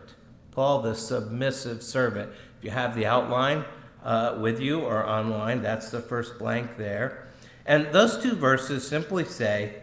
Paul, 0.51 0.83
the 0.83 0.95
submissive 0.95 1.83
servant. 1.83 2.31
If 2.59 2.65
you 2.65 2.73
have 2.73 2.95
the 2.95 3.07
outline 3.07 3.65
uh, 4.05 4.37
with 4.39 4.61
you 4.61 4.81
or 4.81 5.09
online, 5.09 5.63
that's 5.63 5.91
the 5.91 6.03
first 6.03 6.39
blank 6.39 6.77
there. 6.77 7.30
And 7.71 7.93
those 7.93 8.21
two 8.21 8.35
verses 8.35 8.85
simply 8.85 9.25
say, 9.25 9.77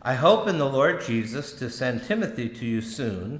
I 0.00 0.14
hope 0.14 0.48
in 0.48 0.56
the 0.56 0.64
Lord 0.64 1.04
Jesus 1.04 1.52
to 1.56 1.68
send 1.68 2.02
Timothy 2.02 2.48
to 2.48 2.64
you 2.64 2.80
soon. 2.80 3.38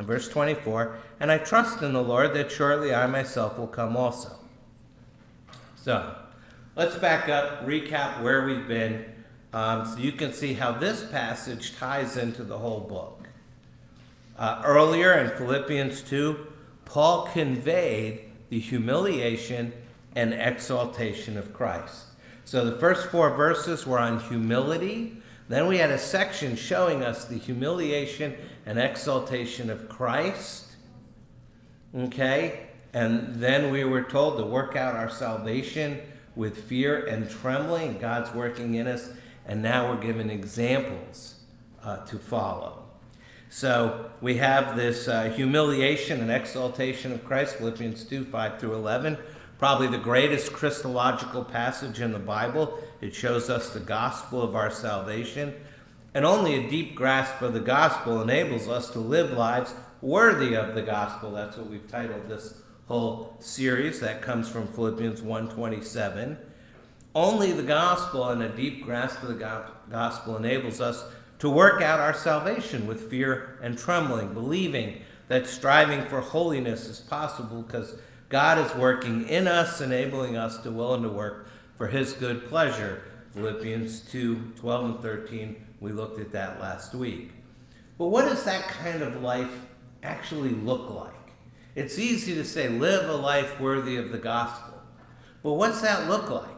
In 0.00 0.04
verse 0.04 0.28
24, 0.28 0.98
and 1.20 1.30
I 1.30 1.38
trust 1.38 1.80
in 1.80 1.92
the 1.92 2.02
Lord 2.02 2.34
that 2.34 2.50
shortly 2.50 2.92
I 2.92 3.06
myself 3.06 3.56
will 3.56 3.68
come 3.68 3.96
also. 3.96 4.32
So, 5.76 6.16
let's 6.74 6.96
back 6.96 7.28
up, 7.28 7.64
recap 7.64 8.20
where 8.20 8.44
we've 8.44 8.66
been, 8.66 9.04
um, 9.52 9.86
so 9.86 9.98
you 9.98 10.10
can 10.10 10.32
see 10.32 10.54
how 10.54 10.72
this 10.72 11.04
passage 11.04 11.76
ties 11.76 12.16
into 12.16 12.42
the 12.42 12.58
whole 12.58 12.80
book. 12.80 13.28
Uh, 14.36 14.60
earlier 14.64 15.12
in 15.12 15.30
Philippians 15.38 16.02
2, 16.02 16.48
Paul 16.84 17.28
conveyed 17.32 18.22
the 18.48 18.58
humiliation 18.58 19.72
and 20.16 20.34
exaltation 20.34 21.36
of 21.38 21.54
Christ. 21.54 22.05
So 22.46 22.64
the 22.64 22.78
first 22.78 23.08
four 23.08 23.34
verses 23.34 23.88
were 23.88 23.98
on 23.98 24.20
humility. 24.20 25.16
Then 25.48 25.66
we 25.66 25.78
had 25.78 25.90
a 25.90 25.98
section 25.98 26.54
showing 26.54 27.02
us 27.02 27.24
the 27.24 27.36
humiliation 27.36 28.36
and 28.64 28.78
exaltation 28.78 29.68
of 29.68 29.88
Christ. 29.88 30.76
Okay? 31.92 32.68
And 32.94 33.34
then 33.34 33.72
we 33.72 33.82
were 33.82 34.04
told 34.04 34.38
to 34.38 34.44
work 34.44 34.76
out 34.76 34.94
our 34.94 35.10
salvation 35.10 36.00
with 36.36 36.56
fear 36.68 37.06
and 37.06 37.28
trembling. 37.28 37.98
God's 37.98 38.32
working 38.32 38.76
in 38.76 38.86
us. 38.86 39.10
And 39.44 39.60
now 39.60 39.90
we're 39.90 40.00
given 40.00 40.30
examples 40.30 41.40
uh, 41.82 41.96
to 42.04 42.16
follow. 42.16 42.84
So 43.48 44.08
we 44.20 44.36
have 44.36 44.76
this 44.76 45.08
uh, 45.08 45.30
humiliation 45.30 46.20
and 46.20 46.30
exaltation 46.30 47.10
of 47.10 47.24
Christ, 47.24 47.56
Philippians 47.56 48.04
2 48.04 48.24
5 48.26 48.60
through 48.60 48.74
11. 48.74 49.18
Probably 49.58 49.86
the 49.86 49.98
greatest 49.98 50.52
Christological 50.52 51.42
passage 51.42 52.00
in 52.00 52.12
the 52.12 52.18
Bible. 52.18 52.78
It 53.00 53.14
shows 53.14 53.48
us 53.48 53.70
the 53.70 53.80
gospel 53.80 54.42
of 54.42 54.54
our 54.54 54.70
salvation. 54.70 55.54
And 56.12 56.26
only 56.26 56.54
a 56.54 56.68
deep 56.68 56.94
grasp 56.94 57.40
of 57.40 57.54
the 57.54 57.60
gospel 57.60 58.20
enables 58.20 58.68
us 58.68 58.90
to 58.90 58.98
live 58.98 59.30
lives 59.32 59.74
worthy 60.02 60.54
of 60.54 60.74
the 60.74 60.82
gospel. 60.82 61.32
That's 61.32 61.56
what 61.56 61.68
we've 61.68 61.90
titled 61.90 62.28
this 62.28 62.60
whole 62.88 63.34
series 63.40 64.00
that 64.00 64.20
comes 64.20 64.48
from 64.48 64.66
Philippians 64.66 65.22
1:27. 65.22 66.36
Only 67.14 67.52
the 67.52 67.62
gospel 67.62 68.28
and 68.28 68.42
a 68.42 68.50
deep 68.50 68.84
grasp 68.84 69.22
of 69.22 69.28
the 69.28 69.64
gospel 69.90 70.36
enables 70.36 70.82
us 70.82 71.04
to 71.38 71.48
work 71.48 71.80
out 71.80 71.98
our 71.98 72.14
salvation 72.14 72.86
with 72.86 73.08
fear 73.08 73.58
and 73.62 73.78
trembling, 73.78 74.34
believing 74.34 75.00
that 75.28 75.46
striving 75.46 76.04
for 76.04 76.20
holiness 76.20 76.86
is 76.86 77.00
possible 77.00 77.62
because 77.62 77.96
God 78.28 78.58
is 78.58 78.74
working 78.74 79.28
in 79.28 79.46
us, 79.46 79.80
enabling 79.80 80.36
us 80.36 80.58
to 80.58 80.70
will 80.70 80.94
and 80.94 81.04
to 81.04 81.08
work 81.08 81.48
for 81.76 81.88
his 81.88 82.12
good 82.12 82.48
pleasure. 82.48 83.02
Philippians 83.32 84.00
2 84.00 84.54
12 84.56 84.84
and 84.84 85.00
13, 85.00 85.66
we 85.80 85.92
looked 85.92 86.18
at 86.18 86.32
that 86.32 86.60
last 86.60 86.94
week. 86.94 87.32
But 87.98 88.08
what 88.08 88.24
does 88.24 88.44
that 88.44 88.66
kind 88.68 89.02
of 89.02 89.22
life 89.22 89.66
actually 90.02 90.50
look 90.50 90.90
like? 90.90 91.12
It's 91.74 91.98
easy 91.98 92.34
to 92.34 92.44
say, 92.44 92.68
live 92.68 93.08
a 93.08 93.14
life 93.14 93.60
worthy 93.60 93.96
of 93.96 94.10
the 94.10 94.18
gospel. 94.18 94.80
But 95.42 95.54
what's 95.54 95.82
that 95.82 96.08
look 96.08 96.30
like? 96.30 96.48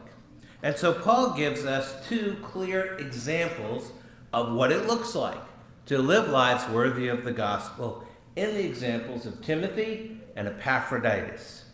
And 0.63 0.75
so 0.75 0.93
Paul 0.93 1.35
gives 1.35 1.65
us 1.65 2.07
two 2.07 2.37
clear 2.41 2.97
examples 2.97 3.91
of 4.33 4.53
what 4.53 4.71
it 4.71 4.87
looks 4.87 5.15
like 5.15 5.41
to 5.85 5.97
live 5.97 6.29
lives 6.29 6.67
worthy 6.69 7.07
of 7.07 7.23
the 7.23 7.31
gospel 7.31 8.05
in 8.35 8.53
the 8.53 8.65
examples 8.65 9.25
of 9.25 9.41
Timothy 9.41 10.18
and 10.39 10.47
Epaphroditus. 10.47 11.65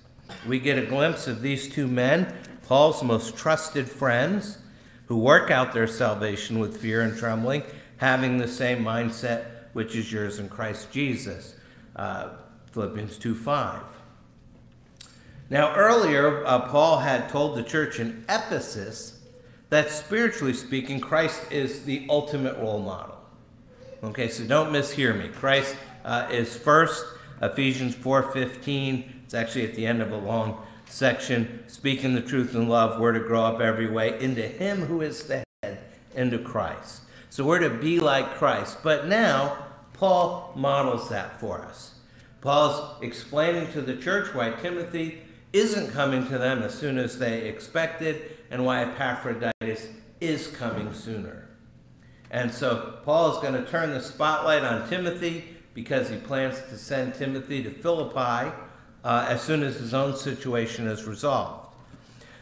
We 0.48 0.60
get 0.60 0.80
a 0.80 0.88
glimpse 0.88 1.28
of 1.28 1.44
these 1.44 1.70
two 1.70 1.88
men, 1.88 2.34
Paul's 2.68 3.04
most 3.04 3.38
trusted 3.38 3.88
friends, 3.88 4.58
who 5.06 5.20
work 5.20 5.52
out 5.52 5.72
their 5.72 5.86
salvation 5.86 6.58
with 6.58 6.76
fear 6.76 7.04
and 7.04 7.16
trembling, 7.16 7.62
having 7.98 8.40
the 8.40 8.48
same 8.48 8.84
mindset 8.84 9.46
which 9.74 9.96
is 9.96 10.12
yours 10.12 10.40
in 10.40 10.50
Christ 10.50 10.92
Jesus. 10.92 11.56
Uh, 11.96 12.30
Philippians 12.72 13.20
2 13.20 13.36
5. 13.36 13.84
Now, 15.52 15.76
earlier, 15.76 16.44
uh, 16.44 16.62
Paul 16.62 16.98
had 17.00 17.30
told 17.30 17.56
the 17.56 17.64
church 17.64 18.00
in 18.00 18.26
Ephesus 18.28 19.20
that 19.70 19.92
spiritually 19.92 20.56
speaking, 20.56 21.00
Christ 21.00 21.52
is 21.52 21.86
the 21.86 22.08
ultimate 22.10 22.58
role 22.58 22.82
model. 22.82 23.20
Okay, 24.04 24.28
so 24.28 24.44
don't 24.44 24.74
mishear 24.74 25.16
me. 25.16 25.28
Christ 25.28 25.76
uh, 26.04 26.28
is 26.32 26.58
first, 26.58 27.06
Ephesians 27.42 27.96
4.15. 27.96 29.24
It's 29.24 29.34
actually 29.34 29.66
at 29.66 29.76
the 29.76 29.86
end 29.86 30.02
of 30.02 30.12
a 30.12 30.18
long 30.18 30.62
section. 30.86 31.64
Speaking 31.68 32.16
the 32.16 32.22
truth 32.22 32.56
in 32.56 32.68
love, 32.68 33.00
we're 33.00 33.12
to 33.12 33.20
grow 33.20 33.44
up 33.44 33.60
every 33.60 33.90
way 33.90 34.20
into 34.20 34.42
him 34.42 34.82
who 34.82 35.02
is 35.02 35.24
the 35.24 35.44
head, 35.64 35.80
into 36.16 36.38
Christ. 36.38 37.02
So 37.30 37.44
we're 37.44 37.60
to 37.60 37.70
be 37.70 38.00
like 38.00 38.36
Christ. 38.36 38.78
But 38.84 39.08
now, 39.08 39.66
Paul 39.94 40.54
models 40.56 41.10
that 41.10 41.40
for 41.40 41.62
us. 41.62 41.96
Paul's 42.42 43.02
explaining 43.02 43.72
to 43.72 43.82
the 43.82 43.96
church 43.96 44.34
why 44.34 44.52
Timothy 44.52 45.22
isn't 45.52 45.92
coming 45.92 46.28
to 46.28 46.38
them 46.38 46.62
as 46.62 46.74
soon 46.74 46.98
as 46.98 47.18
they 47.18 47.48
expected 47.48 48.38
and 48.52 48.66
why 48.66 48.84
Epaphroditus 48.84 49.88
is 50.22 50.48
coming 50.48 50.94
sooner. 50.94 51.50
And 52.30 52.52
so 52.52 53.00
Paul 53.04 53.34
is 53.34 53.42
going 53.42 53.54
to 53.54 53.70
turn 53.70 53.92
the 53.92 54.02
spotlight 54.02 54.64
on 54.64 54.88
Timothy 54.90 55.55
because 55.76 56.10
he 56.10 56.16
plans 56.16 56.60
to 56.70 56.78
send 56.78 57.14
Timothy 57.14 57.62
to 57.62 57.70
Philippi 57.70 58.52
uh, 59.04 59.28
as 59.30 59.42
soon 59.44 59.62
as 59.62 59.76
his 59.76 59.94
own 59.94 60.16
situation 60.16 60.88
is 60.88 61.04
resolved. 61.04 61.76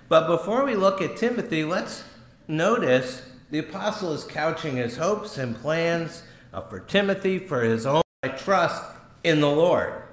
But 0.08 0.28
before 0.28 0.63
we 0.63 0.75
look 0.75 1.02
at 1.02 1.18
Timothy, 1.18 1.66
let's 1.66 2.06
notice 2.48 3.24
the 3.50 3.60
apostle 3.60 4.13
is 4.13 4.24
couching 4.24 4.78
his 4.78 4.98
hopes 4.98 5.38
and 5.38 5.56
plans 5.56 6.24
uh, 6.54 6.62
for 6.62 6.80
Timothy, 6.80 7.40
for 7.40 7.63
his 7.63 7.86
own 7.86 8.04
trust 8.38 8.84
in 9.24 9.42
the 9.42 9.50
Lord. 9.50 10.04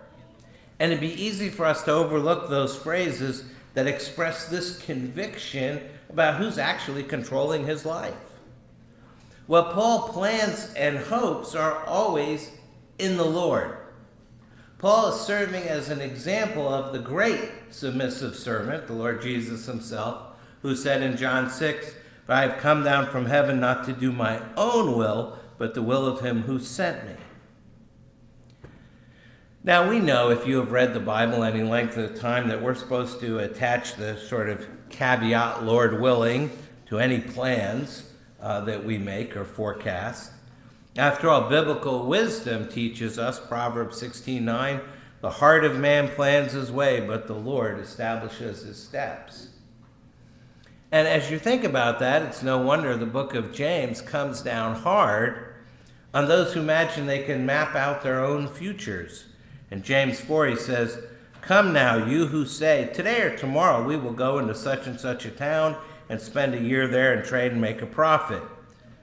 And 0.79 0.91
it'd 0.91 1.01
be 1.01 1.23
easy 1.23 1.51
for 1.51 1.67
us 1.67 1.83
to 1.85 1.93
overlook 1.93 2.49
those 2.49 2.75
phrases 2.75 3.45
that 3.75 3.87
express 3.87 4.49
this 4.49 4.79
conviction 4.79 5.81
about 6.09 6.37
who's 6.37 6.57
actually 6.57 7.03
controlling 7.03 7.67
his 7.67 7.85
life. 7.85 8.15
Well, 9.47 9.73
Paul 9.73 10.09
plans 10.09 10.73
and 10.75 10.97
hopes 10.97 11.55
are 11.55 11.85
always 11.85 12.51
in 13.01 13.17
the 13.17 13.25
Lord. 13.25 13.77
Paul 14.79 15.13
is 15.13 15.21
serving 15.21 15.65
as 15.65 15.89
an 15.89 16.01
example 16.01 16.67
of 16.67 16.93
the 16.93 16.99
great 16.99 17.51
submissive 17.71 18.35
servant, 18.35 18.87
the 18.87 18.93
Lord 18.93 19.21
Jesus 19.21 19.67
himself, 19.67 20.37
who 20.63 20.75
said 20.75 21.03
in 21.03 21.17
John 21.17 21.51
6, 21.51 21.95
For 22.27 22.33
I 22.33 22.43
have 22.43 22.59
come 22.59 22.85
down 22.85 23.07
from 23.07 23.27
heaven 23.27 23.61
not 23.61 23.85
to 23.85 23.93
do 23.93 24.13
my 24.13 24.41
own 24.57 24.97
will, 24.97 25.39
but 25.59 25.75
the 25.75 25.83
will 25.83 26.07
of 26.07 26.21
him 26.21 26.43
who 26.43 26.59
sent 26.59 27.07
me. 27.07 27.15
Now, 29.63 29.91
we 29.91 29.99
know 29.99 30.31
if 30.31 30.47
you 30.47 30.57
have 30.57 30.73
read 30.73 30.95
the 30.95 31.01
Bible 31.01 31.45
any 31.45 31.63
length 31.63 31.99
of 31.99 32.19
time 32.19 32.49
that 32.49 32.63
we're 32.63 32.75
supposed 32.75 33.21
to 33.21 33.41
attach 33.41 33.97
the 33.97 34.17
sort 34.17 34.49
of 34.49 34.67
caveat, 34.89 35.65
Lord 35.65 36.01
willing, 36.01 36.51
to 36.87 36.99
any 36.99 37.21
plans 37.21 38.11
uh, 38.41 38.63
that 38.63 38.83
we 38.83 38.97
make 38.97 39.37
or 39.37 39.45
forecast. 39.45 40.33
After 40.97 41.29
all, 41.29 41.49
biblical 41.49 42.05
wisdom 42.05 42.69
teaches 42.69 43.19
us, 43.19 43.39
Proverbs 43.39 44.01
16:9, 44.01 44.81
the 45.21 45.31
heart 45.31 45.65
of 45.65 45.79
man 45.79 46.09
plans 46.09 46.53
his 46.53 46.73
way, 46.73 47.01
but 47.01 47.27
the 47.27 47.35
Lord 47.35 47.79
establishes 47.79 48.63
his 48.63 48.83
steps. 48.83 49.49
And 50.91 51.07
as 51.07 51.31
you 51.31 51.39
think 51.39 51.63
about 51.63 52.01
that, 52.01 52.23
it's 52.23 52.43
no 52.43 52.59
wonder 52.59 52.97
the 52.97 53.07
book 53.07 53.35
of 53.35 53.53
James 53.53 54.01
comes 54.01 54.43
down 54.43 54.75
hard 54.75 55.55
on 56.13 56.27
those 56.27 56.53
who 56.53 56.61
imagine 56.61 57.07
they 57.07 57.23
can 57.23 57.47
map 57.47 57.77
out 57.77 58.03
their 58.03 58.25
own 58.25 58.49
futures. 58.49 59.27
In 59.71 59.83
James 59.83 60.21
4, 60.21 60.47
he 60.47 60.57
says, 60.57 60.99
Come 61.41 61.73
now, 61.73 62.05
you 62.05 62.27
who 62.27 62.45
say, 62.45 62.91
Today 62.93 63.23
or 63.23 63.37
tomorrow 63.37 63.87
we 63.87 63.97
will 63.97 64.13
go 64.13 64.41
into 64.41 64.55
such 64.57 64.89
and 64.89 64.99
such 64.99 65.25
a 65.25 65.31
town 65.31 65.77
and 66.09 66.21
spend 66.21 66.55
a 66.55 66.61
year 66.61 66.89
there 66.89 67.13
and 67.13 67.25
trade 67.25 67.53
and 67.53 67.61
make 67.61 67.81
a 67.81 67.87
profit. 67.87 68.43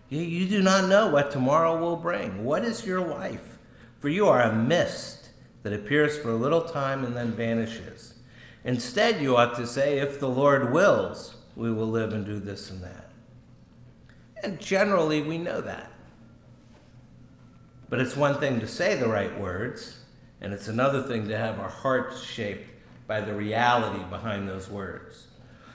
You, 0.09 0.21
you 0.21 0.47
do 0.47 0.61
not 0.61 0.87
know 0.87 1.07
what 1.07 1.31
tomorrow 1.31 1.77
will 1.77 1.97
bring. 1.97 2.43
What 2.43 2.63
is 2.63 2.85
your 2.85 3.01
life? 3.01 3.57
For 3.99 4.09
you 4.09 4.27
are 4.27 4.41
a 4.41 4.53
mist 4.53 5.29
that 5.63 5.73
appears 5.73 6.17
for 6.17 6.29
a 6.29 6.35
little 6.35 6.61
time 6.61 7.03
and 7.03 7.15
then 7.15 7.31
vanishes. 7.31 8.13
Instead, 8.63 9.21
you 9.21 9.35
ought 9.35 9.55
to 9.55 9.67
say, 9.67 9.99
if 9.99 10.19
the 10.19 10.29
Lord 10.29 10.71
wills, 10.71 11.35
we 11.55 11.71
will 11.71 11.87
live 11.87 12.13
and 12.13 12.25
do 12.25 12.39
this 12.39 12.69
and 12.69 12.83
that. 12.83 13.09
And 14.43 14.59
generally, 14.59 15.21
we 15.21 15.37
know 15.37 15.61
that. 15.61 15.91
But 17.89 17.99
it's 17.99 18.15
one 18.15 18.39
thing 18.39 18.59
to 18.59 18.67
say 18.67 18.95
the 18.95 19.07
right 19.07 19.37
words, 19.39 19.99
and 20.41 20.53
it's 20.53 20.67
another 20.67 21.01
thing 21.03 21.27
to 21.27 21.37
have 21.37 21.59
our 21.59 21.69
hearts 21.69 22.21
shaped 22.21 22.69
by 23.07 23.21
the 23.21 23.33
reality 23.33 24.03
behind 24.09 24.47
those 24.47 24.69
words. 24.69 25.27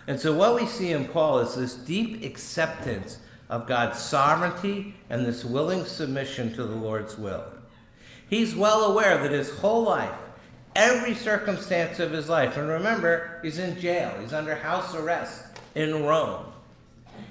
And 0.06 0.20
so, 0.20 0.32
what 0.34 0.54
we 0.54 0.66
see 0.66 0.92
in 0.92 1.06
Paul 1.06 1.38
is 1.40 1.54
this 1.54 1.74
deep 1.74 2.22
acceptance 2.24 3.18
of 3.52 3.66
God's 3.66 3.98
sovereignty 3.98 4.94
and 5.10 5.26
this 5.26 5.44
willing 5.44 5.84
submission 5.84 6.54
to 6.54 6.64
the 6.64 6.74
Lord's 6.74 7.18
will. 7.18 7.44
He's 8.26 8.56
well 8.56 8.84
aware 8.84 9.18
that 9.18 9.30
his 9.30 9.50
whole 9.58 9.82
life, 9.82 10.16
every 10.74 11.14
circumstance 11.14 12.00
of 12.00 12.12
his 12.12 12.30
life, 12.30 12.56
and 12.56 12.66
remember, 12.66 13.38
he's 13.42 13.58
in 13.58 13.78
jail, 13.78 14.16
he's 14.18 14.32
under 14.32 14.54
house 14.54 14.94
arrest 14.94 15.44
in 15.74 16.02
Rome. 16.02 16.46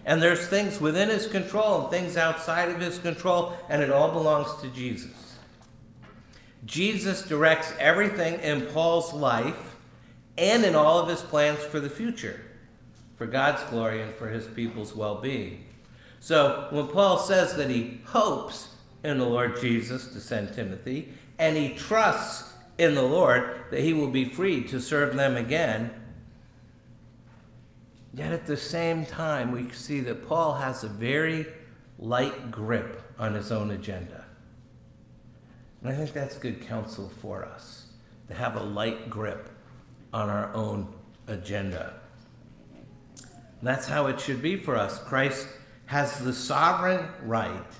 And 0.05 0.21
there's 0.21 0.45
things 0.45 0.79
within 0.79 1.09
his 1.09 1.25
control 1.25 1.81
and 1.81 1.89
things 1.89 2.17
outside 2.17 2.69
of 2.69 2.79
his 2.79 2.99
control, 2.99 3.57
and 3.67 3.81
it 3.81 3.89
all 3.89 4.11
belongs 4.11 4.61
to 4.61 4.67
Jesus. 4.67 5.39
Jesus 6.65 7.23
directs 7.23 7.73
everything 7.79 8.39
in 8.41 8.67
Paul's 8.67 9.11
life 9.11 9.75
and 10.37 10.63
in 10.65 10.75
all 10.75 10.99
of 10.99 11.09
his 11.09 11.21
plans 11.23 11.63
for 11.63 11.79
the 11.79 11.89
future, 11.89 12.41
for 13.17 13.25
God's 13.25 13.63
glory 13.71 14.03
and 14.03 14.13
for 14.13 14.29
his 14.29 14.45
people's 14.45 14.95
well 14.95 15.15
being. 15.15 15.65
So 16.21 16.67
when 16.69 16.87
Paul 16.87 17.17
says 17.17 17.55
that 17.55 17.69
he 17.69 17.99
hopes 18.05 18.69
in 19.03 19.17
the 19.17 19.25
Lord 19.25 19.59
Jesus 19.59 20.07
to 20.13 20.21
send 20.21 20.53
Timothy, 20.53 21.11
and 21.37 21.57
he 21.57 21.73
trusts 21.73 22.53
in 22.77 22.95
the 22.95 23.01
Lord 23.01 23.65
that 23.71 23.81
he 23.81 23.91
will 23.91 24.07
be 24.07 24.23
free 24.23 24.63
to 24.65 24.79
serve 24.79 25.17
them 25.17 25.35
again, 25.35 25.91
Yet 28.13 28.33
at 28.33 28.45
the 28.45 28.57
same 28.57 29.05
time, 29.05 29.51
we 29.51 29.71
see 29.71 30.01
that 30.01 30.27
Paul 30.27 30.55
has 30.55 30.83
a 30.83 30.89
very 30.89 31.45
light 31.97 32.51
grip 32.51 33.01
on 33.17 33.33
his 33.35 33.51
own 33.51 33.71
agenda. 33.71 34.25
And 35.81 35.91
I 35.91 35.95
think 35.95 36.11
that's 36.11 36.37
good 36.37 36.61
counsel 36.61 37.09
for 37.21 37.45
us 37.45 37.87
to 38.27 38.33
have 38.33 38.55
a 38.55 38.63
light 38.63 39.09
grip 39.09 39.49
on 40.13 40.29
our 40.29 40.53
own 40.53 40.93
agenda. 41.27 41.93
And 43.15 43.67
that's 43.67 43.87
how 43.87 44.07
it 44.07 44.19
should 44.19 44.41
be 44.41 44.57
for 44.57 44.75
us. 44.75 44.99
Christ 44.99 45.47
has 45.91 46.19
the 46.19 46.33
sovereign 46.33 47.05
right 47.23 47.73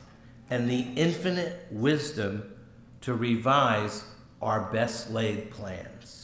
and 0.49 0.69
the 0.69 0.85
infinite 0.95 1.65
wisdom 1.71 2.53
to 3.01 3.13
revise 3.13 4.03
our 4.41 4.71
best 4.71 5.11
laid 5.11 5.49
plans 5.49 6.21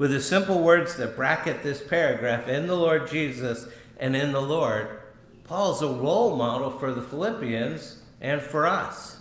with 0.00 0.12
the 0.12 0.20
simple 0.22 0.62
words 0.62 0.96
that 0.96 1.14
bracket 1.14 1.62
this 1.62 1.82
paragraph 1.82 2.48
in 2.48 2.66
the 2.66 2.74
Lord 2.74 3.06
Jesus 3.06 3.66
and 3.98 4.16
in 4.16 4.32
the 4.32 4.40
Lord, 4.40 4.98
Paul's 5.44 5.82
a 5.82 5.88
role 5.88 6.36
model 6.36 6.70
for 6.70 6.94
the 6.94 7.02
Philippians 7.02 8.00
and 8.18 8.40
for 8.40 8.66
us. 8.66 9.18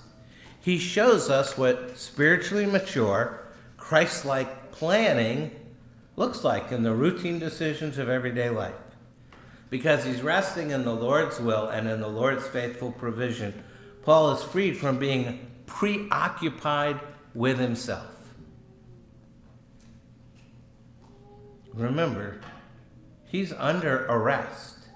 He 0.61 0.77
shows 0.77 1.29
us 1.29 1.57
what 1.57 1.97
spiritually 1.97 2.65
mature, 2.65 3.45
Christ 3.75 4.23
like 4.23 4.71
planning 4.71 5.51
looks 6.15 6.45
like 6.45 6.71
in 6.71 6.83
the 6.83 6.93
routine 6.93 7.39
decisions 7.39 7.97
of 7.97 8.07
everyday 8.07 8.49
life. 8.49 8.88
Because 9.69 10.03
he's 10.03 10.21
resting 10.21 10.71
in 10.71 10.83
the 10.83 10.93
Lord's 10.93 11.39
will 11.39 11.67
and 11.67 11.87
in 11.87 12.01
the 12.01 12.07
Lord's 12.07 12.47
faithful 12.47 12.91
provision, 12.91 13.63
Paul 14.01 14.31
is 14.31 14.43
freed 14.43 14.77
from 14.77 14.97
being 14.97 15.47
preoccupied 15.67 16.99
with 17.35 17.59
himself. 17.59 18.15
Remember, 21.73 22.41
he's 23.25 23.53
under 23.53 24.05
arrest. 24.07 24.87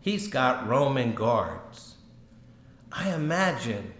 He's 0.00 0.28
got 0.28 0.68
Roman 0.68 1.12
guards. 1.12 1.96
I 2.92 3.12
imagine 3.12 3.92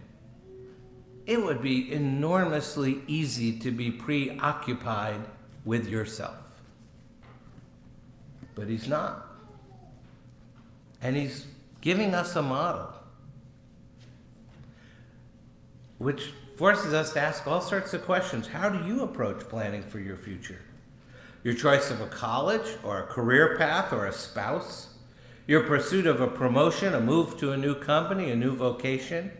it 1.26 1.44
would 1.44 1.60
be 1.60 1.92
enormously 1.92 3.02
easy 3.06 3.58
to 3.58 3.70
be 3.70 3.90
preoccupied 3.90 5.20
with 5.64 5.88
yourself. 5.88 6.62
But 8.54 8.68
he's 8.68 8.88
not. 8.88 9.27
And 11.00 11.16
he's 11.16 11.46
giving 11.80 12.14
us 12.14 12.34
a 12.36 12.42
model, 12.42 12.92
which 15.98 16.32
forces 16.56 16.92
us 16.92 17.12
to 17.12 17.20
ask 17.20 17.46
all 17.46 17.60
sorts 17.60 17.94
of 17.94 18.04
questions. 18.04 18.48
How 18.48 18.68
do 18.68 18.86
you 18.86 19.02
approach 19.02 19.40
planning 19.48 19.82
for 19.82 20.00
your 20.00 20.16
future? 20.16 20.60
your 21.42 21.54
choice 21.54 21.90
of 21.90 22.00
a 22.00 22.06
college 22.06 22.76
or 22.82 23.00
a 23.00 23.06
career 23.06 23.56
path 23.56 23.92
or 23.92 24.06
a 24.06 24.12
spouse, 24.12 24.94
your 25.46 25.62
pursuit 25.62 26.06
of 26.06 26.20
a 26.20 26.26
promotion, 26.26 26.94
a 26.94 27.00
move 27.00 27.38
to 27.38 27.52
a 27.52 27.56
new 27.56 27.74
company, 27.74 28.30
a 28.30 28.36
new 28.36 28.54
vocation, 28.54 29.30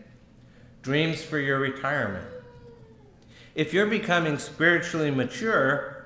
dreams 0.81 1.21
for 1.21 1.37
your 1.37 1.59
retirement. 1.59 2.25
If 3.53 3.73
you're 3.73 3.85
becoming 3.85 4.37
spiritually 4.37 5.11
mature, 5.11 6.05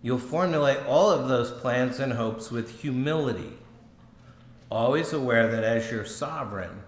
you'll 0.00 0.18
formulate 0.18 0.78
all 0.86 1.10
of 1.10 1.28
those 1.28 1.50
plans 1.50 1.98
and 1.98 2.12
hopes 2.12 2.50
with 2.50 2.80
humility, 2.80 3.58
always 4.70 5.12
aware 5.12 5.48
that 5.50 5.64
as 5.64 5.90
your 5.90 6.04
sovereign, 6.04 6.82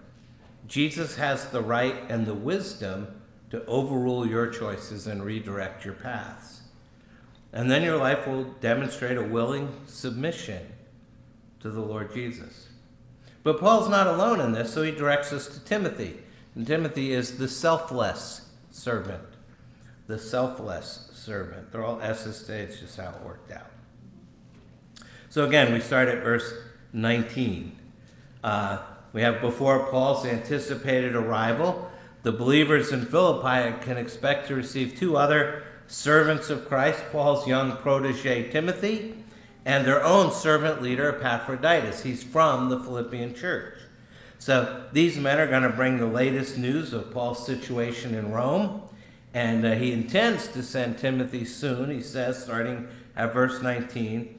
Jesus 0.67 1.15
has 1.15 1.49
the 1.49 1.61
right 1.61 1.95
and 2.09 2.25
the 2.25 2.33
wisdom 2.33 3.07
to 3.49 3.65
overrule 3.65 4.27
your 4.27 4.47
choices 4.47 5.07
and 5.07 5.23
redirect 5.23 5.83
your 5.83 5.95
paths. 5.95 6.61
And 7.51 7.71
then 7.71 7.81
your 7.81 7.97
life 7.97 8.27
will 8.27 8.43
demonstrate 8.61 9.17
a 9.17 9.23
willing 9.23 9.73
submission 9.87 10.67
to 11.61 11.71
the 11.71 11.81
Lord 11.81 12.13
Jesus. 12.13 12.69
But 13.43 13.59
Paul's 13.59 13.89
not 13.89 14.07
alone 14.07 14.39
in 14.39 14.51
this, 14.51 14.71
so 14.73 14.83
he 14.83 14.91
directs 14.91 15.33
us 15.33 15.47
to 15.47 15.59
Timothy. 15.63 16.19
And 16.53 16.67
Timothy 16.67 17.11
is 17.13 17.37
the 17.37 17.47
selfless 17.47 18.49
servant. 18.69 19.23
The 20.07 20.19
selfless 20.19 21.09
servant. 21.13 21.71
They're 21.71 21.83
all 21.83 22.01
S's 22.01 22.41
today, 22.41 22.61
it's 22.61 22.79
just 22.79 22.97
how 22.97 23.09
it 23.09 23.25
worked 23.25 23.51
out. 23.51 23.71
So 25.29 25.45
again, 25.45 25.73
we 25.73 25.79
start 25.79 26.07
at 26.07 26.23
verse 26.23 26.53
19. 26.93 27.77
Uh, 28.43 28.79
we 29.13 29.21
have 29.21 29.41
before 29.41 29.87
Paul's 29.87 30.25
anticipated 30.25 31.15
arrival, 31.15 31.89
the 32.23 32.31
believers 32.31 32.91
in 32.91 33.05
Philippi 33.05 33.77
can 33.83 33.97
expect 33.97 34.47
to 34.47 34.55
receive 34.55 34.97
two 34.97 35.17
other 35.17 35.63
servants 35.87 36.49
of 36.49 36.67
Christ, 36.67 37.03
Paul's 37.11 37.47
young 37.47 37.77
protege 37.77 38.49
Timothy, 38.51 39.15
and 39.65 39.85
their 39.85 40.03
own 40.03 40.31
servant 40.31 40.81
leader 40.81 41.15
Epaphroditus. 41.15 42.03
He's 42.03 42.23
from 42.23 42.69
the 42.69 42.79
Philippian 42.79 43.33
church. 43.33 43.75
So 44.37 44.85
these 44.93 45.17
men 45.17 45.39
are 45.39 45.47
going 45.47 45.63
to 45.63 45.69
bring 45.69 45.97
the 45.97 46.07
latest 46.07 46.57
news 46.57 46.93
of 46.93 47.11
Paul's 47.11 47.45
situation 47.45 48.15
in 48.15 48.31
Rome, 48.31 48.83
and 49.33 49.65
uh, 49.65 49.75
he 49.75 49.91
intends 49.91 50.47
to 50.49 50.63
send 50.63 50.97
Timothy 50.97 51.45
soon, 51.45 51.89
he 51.89 52.01
says, 52.01 52.41
starting 52.41 52.87
at 53.15 53.33
verse 53.33 53.61
19. 53.61 54.38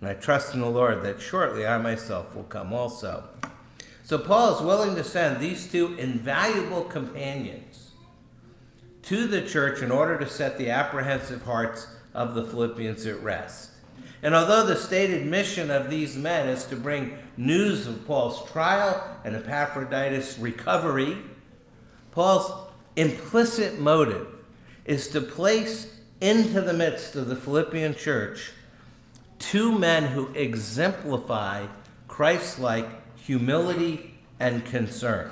And 0.00 0.08
I 0.10 0.14
trust 0.14 0.54
in 0.54 0.60
the 0.60 0.68
Lord 0.68 1.02
that 1.02 1.20
shortly 1.20 1.66
I 1.66 1.78
myself 1.78 2.34
will 2.34 2.44
come 2.44 2.72
also. 2.72 3.24
So 4.02 4.18
Paul 4.18 4.54
is 4.54 4.62
willing 4.62 4.94
to 4.96 5.04
send 5.04 5.40
these 5.40 5.70
two 5.70 5.94
invaluable 5.98 6.84
companions 6.84 7.90
to 9.02 9.26
the 9.26 9.42
church 9.42 9.82
in 9.82 9.90
order 9.90 10.18
to 10.18 10.28
set 10.28 10.58
the 10.58 10.70
apprehensive 10.70 11.42
hearts 11.42 11.86
of 12.12 12.34
the 12.34 12.44
Philippians 12.44 13.06
at 13.06 13.22
rest. 13.22 13.70
And 14.22 14.34
although 14.34 14.66
the 14.66 14.76
stated 14.76 15.26
mission 15.26 15.70
of 15.70 15.90
these 15.90 16.16
men 16.16 16.48
is 16.48 16.64
to 16.66 16.76
bring 16.76 17.18
news 17.36 17.86
of 17.86 18.06
Paul's 18.06 18.50
trial 18.50 19.18
and 19.24 19.36
Epaphroditus' 19.36 20.38
recovery, 20.38 21.18
Paul's 22.10 22.68
implicit 22.96 23.78
motive 23.78 24.28
is 24.84 25.08
to 25.08 25.20
place 25.20 25.94
into 26.20 26.60
the 26.60 26.72
midst 26.72 27.14
of 27.14 27.28
the 27.28 27.36
Philippian 27.36 27.94
church 27.94 28.52
two 29.38 29.78
men 29.78 30.04
who 30.04 30.28
exemplify 30.34 31.66
Christ 32.08 32.58
like 32.58 32.86
humility 33.16 34.14
and 34.38 34.64
concern. 34.64 35.30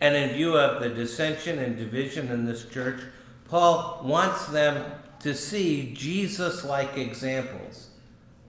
And 0.00 0.14
in 0.16 0.30
view 0.30 0.56
of 0.56 0.82
the 0.82 0.88
dissension 0.88 1.58
and 1.58 1.76
division 1.76 2.28
in 2.30 2.44
this 2.44 2.64
church, 2.66 3.00
Paul 3.48 4.02
wants 4.04 4.46
them 4.46 4.84
to 5.20 5.34
see 5.34 5.92
Jesus 5.94 6.64
like 6.64 6.96
examples 6.96 7.90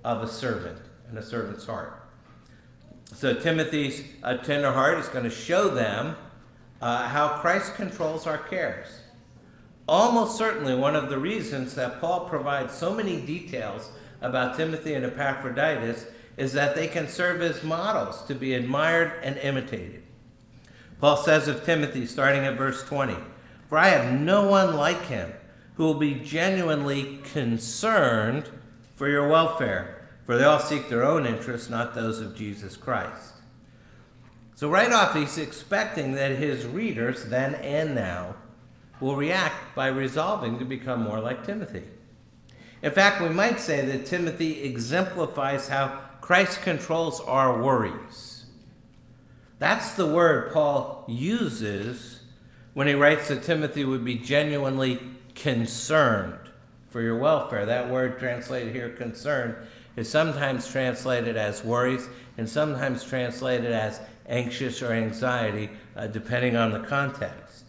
of 0.04 0.22
a 0.22 0.28
servant 0.28 0.80
and 1.08 1.18
a 1.18 1.24
servant's 1.24 1.66
heart. 1.66 2.02
So 3.14 3.34
Timothy's 3.34 4.04
uh, 4.24 4.38
tender 4.38 4.72
heart 4.72 4.98
is 4.98 5.08
going 5.08 5.24
to 5.24 5.30
show 5.30 5.70
them 5.70 6.18
uh, 6.82 7.08
how 7.08 7.40
Christ 7.40 7.76
controls 7.76 8.28
our 8.28 8.38
cares. 8.38 8.88
Almost 9.88 10.38
certainly, 10.38 10.76
one 10.76 10.96
of 10.96 11.10
the 11.10 11.20
reasons 11.20 11.76
that 11.76 12.02
Paul 12.02 12.28
provides 12.28 12.74
so 12.74 12.94
many 12.94 13.22
details 13.22 13.92
about 14.22 14.58
Timothy 14.58 14.94
and 14.94 15.06
Epaphroditus 15.06 16.06
is 16.38 16.54
that 16.54 16.76
they 16.76 16.88
can 16.88 17.08
serve 17.08 17.42
as 17.42 17.64
models 17.64 18.24
to 18.26 18.36
be 18.36 18.54
admired 18.54 19.14
and 19.24 19.38
imitated. 19.38 20.04
Paul 21.00 21.18
says 21.18 21.48
of 21.48 21.66
Timothy, 21.66 22.06
starting 22.06 22.46
at 22.46 22.58
verse 22.58 22.84
20, 22.84 23.16
For 23.70 23.78
I 23.78 23.90
have 23.90 24.20
no 24.20 24.48
one 24.48 24.76
like 24.76 25.04
him 25.04 25.34
who 25.76 25.84
will 25.84 25.96
be 25.96 26.16
genuinely 26.16 27.20
concerned 27.24 28.50
for 28.96 29.10
your 29.10 29.28
welfare, 29.28 30.08
for 30.26 30.38
they 30.38 30.44
all 30.44 30.60
seek 30.60 30.90
their 30.90 31.04
own 31.04 31.26
interests, 31.26 31.70
not 31.70 31.94
those 31.94 32.20
of 32.20 32.36
Jesus 32.36 32.78
Christ. 32.78 33.34
So, 34.56 34.70
right 34.70 34.92
off, 34.92 35.14
he's 35.16 35.38
expecting 35.38 36.14
that 36.14 36.38
his 36.38 36.66
readers, 36.66 37.26
then 37.26 37.56
and 37.56 37.94
now, 37.94 38.36
will 39.02 39.18
react 39.18 39.76
by 39.76 39.88
resolving 39.88 40.58
to 40.60 40.66
become 40.66 41.04
more 41.04 41.20
like 41.20 41.46
Timothy. 41.46 41.84
In 42.86 42.92
fact, 42.92 43.20
we 43.20 43.30
might 43.30 43.60
say 43.60 43.84
that 43.84 44.06
Timothy 44.06 44.62
exemplifies 44.62 45.70
how 45.70 46.02
Christ 46.22 46.62
controls 46.62 47.20
our 47.20 47.60
worries. 47.60 48.46
That's 49.58 49.94
the 49.94 50.06
word 50.06 50.54
Paul 50.54 51.04
uses 51.08 52.22
when 52.76 52.86
he 52.86 52.94
writes 52.94 53.30
that 53.30 53.42
Timothy 53.42 53.86
would 53.86 54.06
be 54.06 54.14
genuinely 54.14 55.00
concerned 55.34 56.38
for 56.92 57.02
your 57.02 57.18
welfare. 57.18 57.66
That 57.66 57.90
word 57.90 58.20
translated 58.20 58.76
here, 58.76 58.90
concern, 58.90 59.56
is 59.96 60.08
sometimes 60.08 60.68
translated 60.68 61.36
as 61.36 61.64
worries 61.64 62.08
and 62.38 62.48
sometimes 62.48 63.04
translated 63.04 63.72
as 63.72 64.00
anxious 64.28 64.84
or 64.84 64.92
anxiety, 64.92 65.72
uh, 65.96 66.06
depending 66.06 66.56
on 66.56 66.72
the 66.72 66.82
context. 66.82 67.66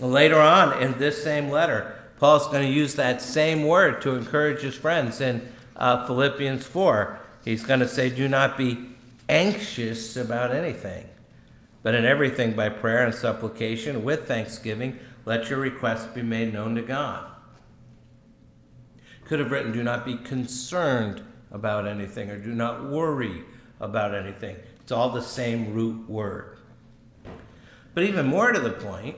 Later 0.00 0.40
on 0.40 0.82
in 0.82 0.98
this 0.98 1.22
same 1.22 1.50
letter, 1.50 1.97
Paul's 2.18 2.48
going 2.48 2.66
to 2.66 2.72
use 2.72 2.96
that 2.96 3.22
same 3.22 3.64
word 3.64 4.02
to 4.02 4.16
encourage 4.16 4.62
his 4.62 4.74
friends 4.74 5.20
in 5.20 5.48
uh, 5.76 6.06
Philippians 6.06 6.66
4. 6.66 7.20
He's 7.44 7.64
going 7.64 7.80
to 7.80 7.88
say, 7.88 8.10
Do 8.10 8.28
not 8.28 8.58
be 8.58 8.88
anxious 9.28 10.16
about 10.16 10.54
anything, 10.54 11.08
but 11.82 11.94
in 11.94 12.04
everything 12.04 12.54
by 12.54 12.70
prayer 12.70 13.04
and 13.04 13.14
supplication 13.14 14.02
with 14.02 14.26
thanksgiving, 14.26 14.98
let 15.24 15.48
your 15.48 15.60
requests 15.60 16.06
be 16.06 16.22
made 16.22 16.52
known 16.52 16.74
to 16.74 16.82
God. 16.82 17.24
Could 19.24 19.38
have 19.38 19.50
written, 19.50 19.72
Do 19.72 19.84
not 19.84 20.04
be 20.04 20.16
concerned 20.16 21.22
about 21.52 21.86
anything, 21.86 22.30
or 22.30 22.38
do 22.38 22.54
not 22.54 22.88
worry 22.88 23.44
about 23.80 24.14
anything. 24.14 24.56
It's 24.82 24.90
all 24.90 25.10
the 25.10 25.22
same 25.22 25.72
root 25.72 26.08
word. 26.08 26.58
But 27.94 28.04
even 28.04 28.26
more 28.26 28.52
to 28.52 28.60
the 28.60 28.70
point, 28.70 29.16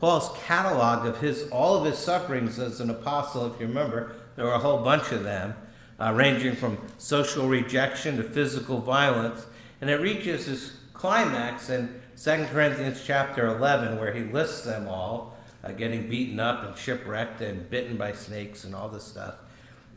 Paul's 0.00 0.30
catalog 0.44 1.06
of 1.06 1.20
his 1.20 1.48
all 1.50 1.76
of 1.76 1.84
his 1.84 1.98
sufferings 1.98 2.58
as 2.58 2.80
an 2.80 2.90
apostle, 2.90 3.52
if 3.52 3.60
you 3.60 3.66
remember, 3.66 4.14
there 4.36 4.44
were 4.44 4.52
a 4.52 4.58
whole 4.58 4.82
bunch 4.82 5.10
of 5.12 5.24
them, 5.24 5.54
uh, 5.98 6.12
ranging 6.14 6.54
from 6.54 6.78
social 6.98 7.48
rejection 7.48 8.16
to 8.18 8.22
physical 8.22 8.78
violence, 8.78 9.46
and 9.80 9.88
it 9.88 10.00
reaches 10.00 10.48
its 10.48 10.72
climax 10.92 11.70
in 11.70 12.00
2 12.22 12.46
Corinthians 12.52 13.02
chapter 13.04 13.46
11, 13.46 13.98
where 13.98 14.12
he 14.12 14.22
lists 14.22 14.62
them 14.62 14.86
all, 14.88 15.36
uh, 15.64 15.72
getting 15.72 16.08
beaten 16.08 16.40
up 16.40 16.64
and 16.64 16.76
shipwrecked 16.76 17.40
and 17.40 17.68
bitten 17.70 17.96
by 17.96 18.12
snakes 18.12 18.64
and 18.64 18.74
all 18.74 18.88
this 18.88 19.04
stuff. 19.04 19.36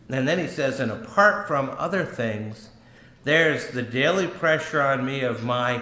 And 0.10 0.28
then 0.28 0.40
he 0.40 0.48
says, 0.48 0.80
and 0.80 0.92
apart 0.92 1.48
from 1.48 1.70
other 1.78 2.04
things, 2.04 2.70
there's 3.24 3.68
the 3.68 3.84
daily 3.84 4.28
pressure 4.28 4.82
on 4.82 5.06
me 5.06 5.22
of 5.22 5.44
my 5.44 5.82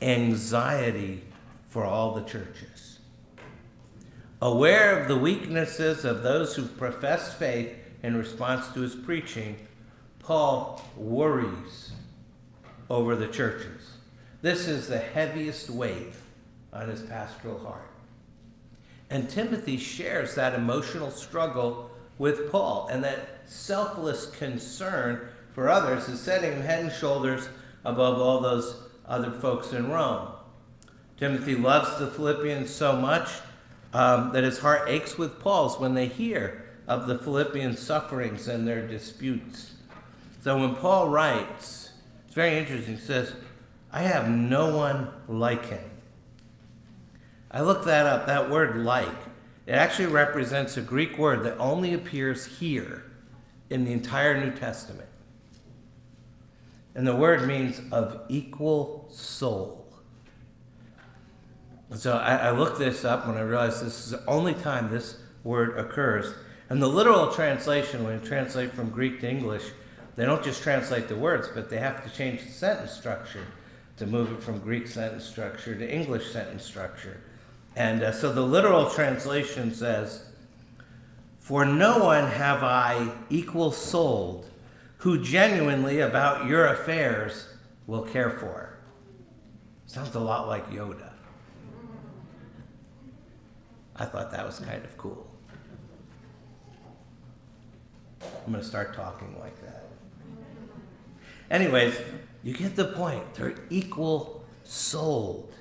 anxiety 0.00 1.24
for 1.68 1.84
all 1.84 2.14
the 2.14 2.22
churches. 2.22 2.75
Aware 4.46 5.00
of 5.00 5.08
the 5.08 5.16
weaknesses 5.16 6.04
of 6.04 6.22
those 6.22 6.54
who 6.54 6.66
profess 6.66 7.34
faith 7.34 7.74
in 8.04 8.16
response 8.16 8.68
to 8.68 8.80
his 8.82 8.94
preaching, 8.94 9.56
Paul 10.20 10.80
worries 10.96 11.90
over 12.88 13.16
the 13.16 13.26
churches. 13.26 13.94
This 14.42 14.68
is 14.68 14.86
the 14.86 15.00
heaviest 15.00 15.68
weight 15.68 16.12
on 16.72 16.88
his 16.88 17.02
pastoral 17.02 17.58
heart. 17.58 17.90
And 19.10 19.28
Timothy 19.28 19.78
shares 19.78 20.36
that 20.36 20.54
emotional 20.54 21.10
struggle 21.10 21.90
with 22.16 22.52
Paul 22.52 22.86
and 22.88 23.02
that 23.02 23.40
selfless 23.46 24.26
concern 24.26 25.28
for 25.54 25.68
others 25.68 26.08
is 26.08 26.20
setting 26.20 26.52
him 26.52 26.62
head 26.62 26.84
and 26.84 26.92
shoulders 26.92 27.48
above 27.84 28.20
all 28.20 28.40
those 28.40 28.76
other 29.08 29.32
folks 29.32 29.72
in 29.72 29.90
Rome. 29.90 30.28
Timothy 31.16 31.56
loves 31.56 31.98
the 31.98 32.06
Philippians 32.06 32.70
so 32.70 32.94
much 32.94 33.28
um, 33.96 34.30
that 34.34 34.44
his 34.44 34.58
heart 34.58 34.90
aches 34.90 35.16
with 35.16 35.40
Paul's 35.40 35.80
when 35.80 35.94
they 35.94 36.06
hear 36.06 36.66
of 36.86 37.06
the 37.06 37.16
Philippian 37.16 37.74
sufferings 37.74 38.46
and 38.46 38.68
their 38.68 38.86
disputes. 38.86 39.72
So 40.42 40.58
when 40.58 40.74
Paul 40.74 41.08
writes, 41.08 41.92
it's 42.26 42.34
very 42.34 42.58
interesting. 42.58 42.96
He 42.96 43.00
says, 43.00 43.32
I 43.90 44.02
have 44.02 44.28
no 44.28 44.76
one 44.76 45.08
like 45.28 45.70
him. 45.70 45.90
I 47.50 47.62
looked 47.62 47.86
that 47.86 48.04
up. 48.04 48.26
That 48.26 48.50
word 48.50 48.76
like, 48.76 49.08
it 49.64 49.72
actually 49.72 50.08
represents 50.08 50.76
a 50.76 50.82
Greek 50.82 51.16
word 51.16 51.42
that 51.44 51.56
only 51.56 51.94
appears 51.94 52.44
here 52.58 53.02
in 53.70 53.86
the 53.86 53.92
entire 53.92 54.38
New 54.38 54.50
Testament. 54.50 55.08
And 56.94 57.06
the 57.06 57.16
word 57.16 57.48
means 57.48 57.80
of 57.90 58.20
equal 58.28 59.06
soul. 59.08 59.85
So 61.94 62.16
I, 62.16 62.36
I, 62.36 62.50
looked 62.50 62.78
this 62.78 63.04
up 63.04 63.28
when 63.28 63.36
I 63.36 63.42
realized 63.42 63.84
this 63.84 64.06
is 64.06 64.10
the 64.10 64.24
only 64.26 64.54
time 64.54 64.90
this 64.90 65.18
word 65.44 65.78
occurs. 65.78 66.34
And 66.68 66.82
the 66.82 66.88
literal 66.88 67.32
translation, 67.32 68.02
when 68.02 68.20
you 68.20 68.26
translate 68.26 68.72
from 68.72 68.90
Greek 68.90 69.20
to 69.20 69.30
English, 69.30 69.62
they 70.16 70.24
don't 70.24 70.42
just 70.42 70.62
translate 70.62 71.06
the 71.06 71.14
words, 71.14 71.48
but 71.54 71.70
they 71.70 71.78
have 71.78 72.02
to 72.02 72.10
change 72.10 72.44
the 72.44 72.50
sentence 72.50 72.90
structure 72.90 73.46
to 73.98 74.06
move 74.06 74.32
it 74.32 74.42
from 74.42 74.58
Greek 74.58 74.88
sentence 74.88 75.24
structure 75.24 75.76
to 75.76 75.88
English 75.88 76.32
sentence 76.32 76.64
structure. 76.64 77.20
And 77.76 78.02
uh, 78.02 78.12
so 78.12 78.32
the 78.32 78.42
literal 78.42 78.90
translation 78.90 79.72
says, 79.72 80.28
For 81.38 81.64
no 81.64 81.98
one 81.98 82.28
have 82.28 82.64
I 82.64 83.12
equal 83.30 83.70
souled 83.70 84.50
who 84.98 85.22
genuinely 85.22 86.00
about 86.00 86.46
your 86.46 86.66
affairs 86.66 87.48
will 87.86 88.02
care 88.02 88.30
for. 88.30 88.78
Sounds 89.86 90.14
a 90.14 90.20
lot 90.20 90.48
like 90.48 90.68
Yoda. 90.70 91.15
I 93.96 94.04
thought 94.04 94.30
that 94.30 94.44
was 94.44 94.60
kind 94.60 94.84
of 94.84 94.96
cool. 94.96 95.26
I'm 98.22 98.52
going 98.52 98.62
to 98.62 98.68
start 98.68 98.94
talking 98.94 99.36
like 99.40 99.60
that. 99.62 99.84
Anyways, 101.50 101.98
you 102.42 102.54
get 102.54 102.76
the 102.76 102.86
point. 102.86 103.34
They're 103.34 103.54
equal 103.70 104.44
souled. 104.64 105.52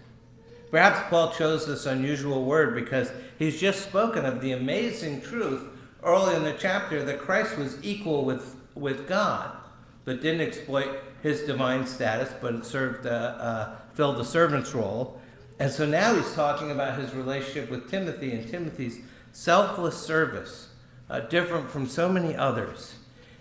Perhaps 0.72 1.10
Paul 1.10 1.32
chose 1.32 1.66
this 1.66 1.86
unusual 1.86 2.44
word 2.44 2.76
because 2.76 3.12
he's 3.40 3.60
just 3.60 3.84
spoken 3.84 4.26
of 4.26 4.42
the 4.42 4.52
amazing 4.52 5.22
truth 5.22 5.64
early 6.04 6.36
in 6.36 6.44
the 6.44 6.56
chapter 6.58 7.04
that 7.04 7.20
Christ 7.20 7.58
was 7.58 7.78
equal 7.84 8.26
with 8.26 8.56
with 8.76 9.08
God, 9.08 9.56
but 10.04 10.22
didn't 10.22 10.42
exploit 10.42 11.00
his 11.24 11.42
divine 11.42 11.88
status, 11.88 12.32
but 12.42 12.66
served, 12.66 13.08
uh, 13.08 13.10
uh, 13.10 13.76
filled 13.94 14.18
the 14.18 14.26
servant's 14.26 14.76
role. 14.76 15.20
And 15.60 15.72
so 15.72 15.86
now 15.86 16.16
he's 16.16 16.34
talking 16.34 16.72
about 16.72 17.00
his 17.00 17.14
relationship 17.14 17.70
with 17.70 17.90
Timothy 17.90 18.34
and 18.34 18.50
Timothy's 18.50 19.00
selfless 19.32 19.98
service, 19.98 20.70
uh, 21.10 21.22
different 21.22 21.70
from 21.70 21.88
so 21.88 22.10
many 22.10 22.36
others. 22.36 22.96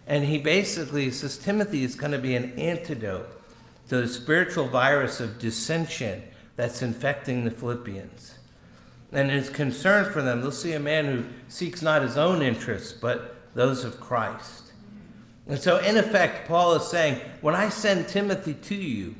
And 0.06 0.24
he 0.24 0.38
basically 0.38 1.10
says 1.10 1.38
Timothy 1.38 1.82
is 1.82 1.94
going 1.94 2.12
to 2.12 2.18
be 2.18 2.36
an 2.36 2.58
antidote 2.58 3.40
to 3.88 3.96
the 3.96 4.08
spiritual 4.08 4.68
virus 4.68 5.20
of 5.20 5.38
dissension 5.38 6.22
that's 6.56 6.82
infecting 6.82 7.44
the 7.44 7.50
Philippians. 7.50 8.38
And 9.12 9.30
his 9.30 9.50
concern 9.50 10.12
for 10.12 10.22
them, 10.22 10.40
they'll 10.40 10.52
see 10.52 10.72
a 10.72 10.80
man 10.80 11.06
who 11.06 11.24
seeks 11.48 11.82
not 11.82 12.02
his 12.02 12.16
own 12.16 12.42
interests, 12.42 12.92
but 12.92 13.36
those 13.54 13.84
of 13.84 14.00
Christ. 14.00 14.72
And 15.46 15.58
so, 15.58 15.78
in 15.78 15.96
effect, 15.96 16.48
Paul 16.48 16.74
is 16.74 16.86
saying, 16.86 17.20
when 17.40 17.54
I 17.54 17.68
send 17.68 18.08
Timothy 18.08 18.54
to 18.54 18.74
you, 18.74 19.14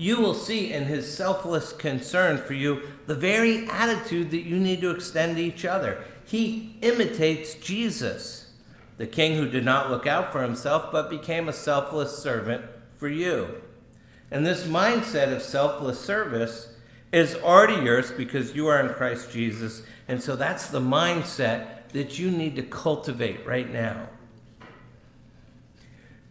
you 0.00 0.18
will 0.18 0.34
see 0.34 0.72
in 0.72 0.86
his 0.86 1.14
selfless 1.14 1.74
concern 1.74 2.38
for 2.38 2.54
you 2.54 2.80
the 3.06 3.14
very 3.14 3.68
attitude 3.68 4.30
that 4.30 4.46
you 4.46 4.58
need 4.58 4.80
to 4.80 4.90
extend 4.90 5.36
to 5.36 5.42
each 5.42 5.66
other. 5.66 6.02
He 6.24 6.76
imitates 6.80 7.54
Jesus, 7.54 8.52
the 8.96 9.06
king 9.06 9.36
who 9.36 9.46
did 9.46 9.64
not 9.64 9.90
look 9.90 10.06
out 10.06 10.32
for 10.32 10.42
himself, 10.42 10.90
but 10.90 11.10
became 11.10 11.48
a 11.48 11.52
selfless 11.52 12.16
servant 12.16 12.64
for 12.96 13.08
you. 13.08 13.60
And 14.30 14.46
this 14.46 14.64
mindset 14.64 15.34
of 15.34 15.42
selfless 15.42 16.00
service 16.00 16.74
is 17.12 17.34
already 17.34 17.84
yours 17.84 18.10
because 18.10 18.54
you 18.54 18.68
are 18.68 18.80
in 18.80 18.94
Christ 18.94 19.30
Jesus. 19.30 19.82
And 20.08 20.22
so 20.22 20.34
that's 20.34 20.68
the 20.68 20.80
mindset 20.80 21.90
that 21.92 22.18
you 22.18 22.30
need 22.30 22.56
to 22.56 22.62
cultivate 22.62 23.44
right 23.44 23.70
now. 23.70 24.08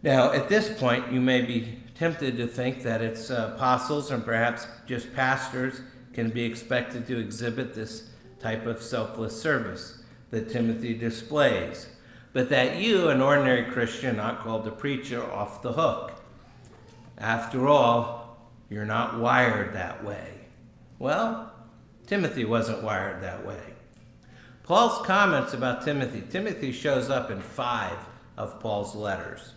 Now, 0.02 0.32
at 0.32 0.50
this 0.50 0.70
point, 0.80 1.12
you 1.12 1.20
may 1.20 1.42
be 1.42 1.79
tempted 2.00 2.38
to 2.38 2.48
think 2.48 2.82
that 2.84 3.02
it's 3.02 3.30
uh, 3.30 3.52
apostles 3.54 4.10
and 4.10 4.24
perhaps 4.24 4.66
just 4.88 5.14
pastors 5.14 5.82
can 6.14 6.30
be 6.30 6.44
expected 6.44 7.06
to 7.06 7.20
exhibit 7.20 7.74
this 7.74 8.10
type 8.40 8.66
of 8.66 8.82
selfless 8.82 9.40
service 9.40 10.02
that 10.30 10.50
Timothy 10.50 10.94
displays, 10.94 11.88
but 12.32 12.48
that 12.50 12.78
you, 12.78 13.10
an 13.10 13.22
ordinary 13.22 13.70
Christian, 13.70 14.16
not 14.16 14.40
called 14.40 14.64
to 14.64 14.72
preach, 14.72 15.12
are 15.12 15.30
off 15.30 15.62
the 15.62 15.74
hook. 15.74 16.14
After 17.18 17.68
all, 17.68 18.38
you're 18.70 18.86
not 18.86 19.20
wired 19.20 19.74
that 19.74 20.02
way. 20.02 20.36
Well, 21.00 21.52
Timothy 22.08 22.46
wasn't 22.46 22.82
wired 22.82 23.22
that 23.24 23.46
way. 23.46 23.74
Paul's 24.64 25.06
comments 25.06 25.54
about 25.54 25.84
Timothy, 25.84 26.24
Timothy 26.30 26.72
shows 26.72 27.10
up 27.10 27.30
in 27.30 27.42
five 27.42 27.98
of 28.38 28.62
Paul's 28.62 28.96
letters. 28.96 29.52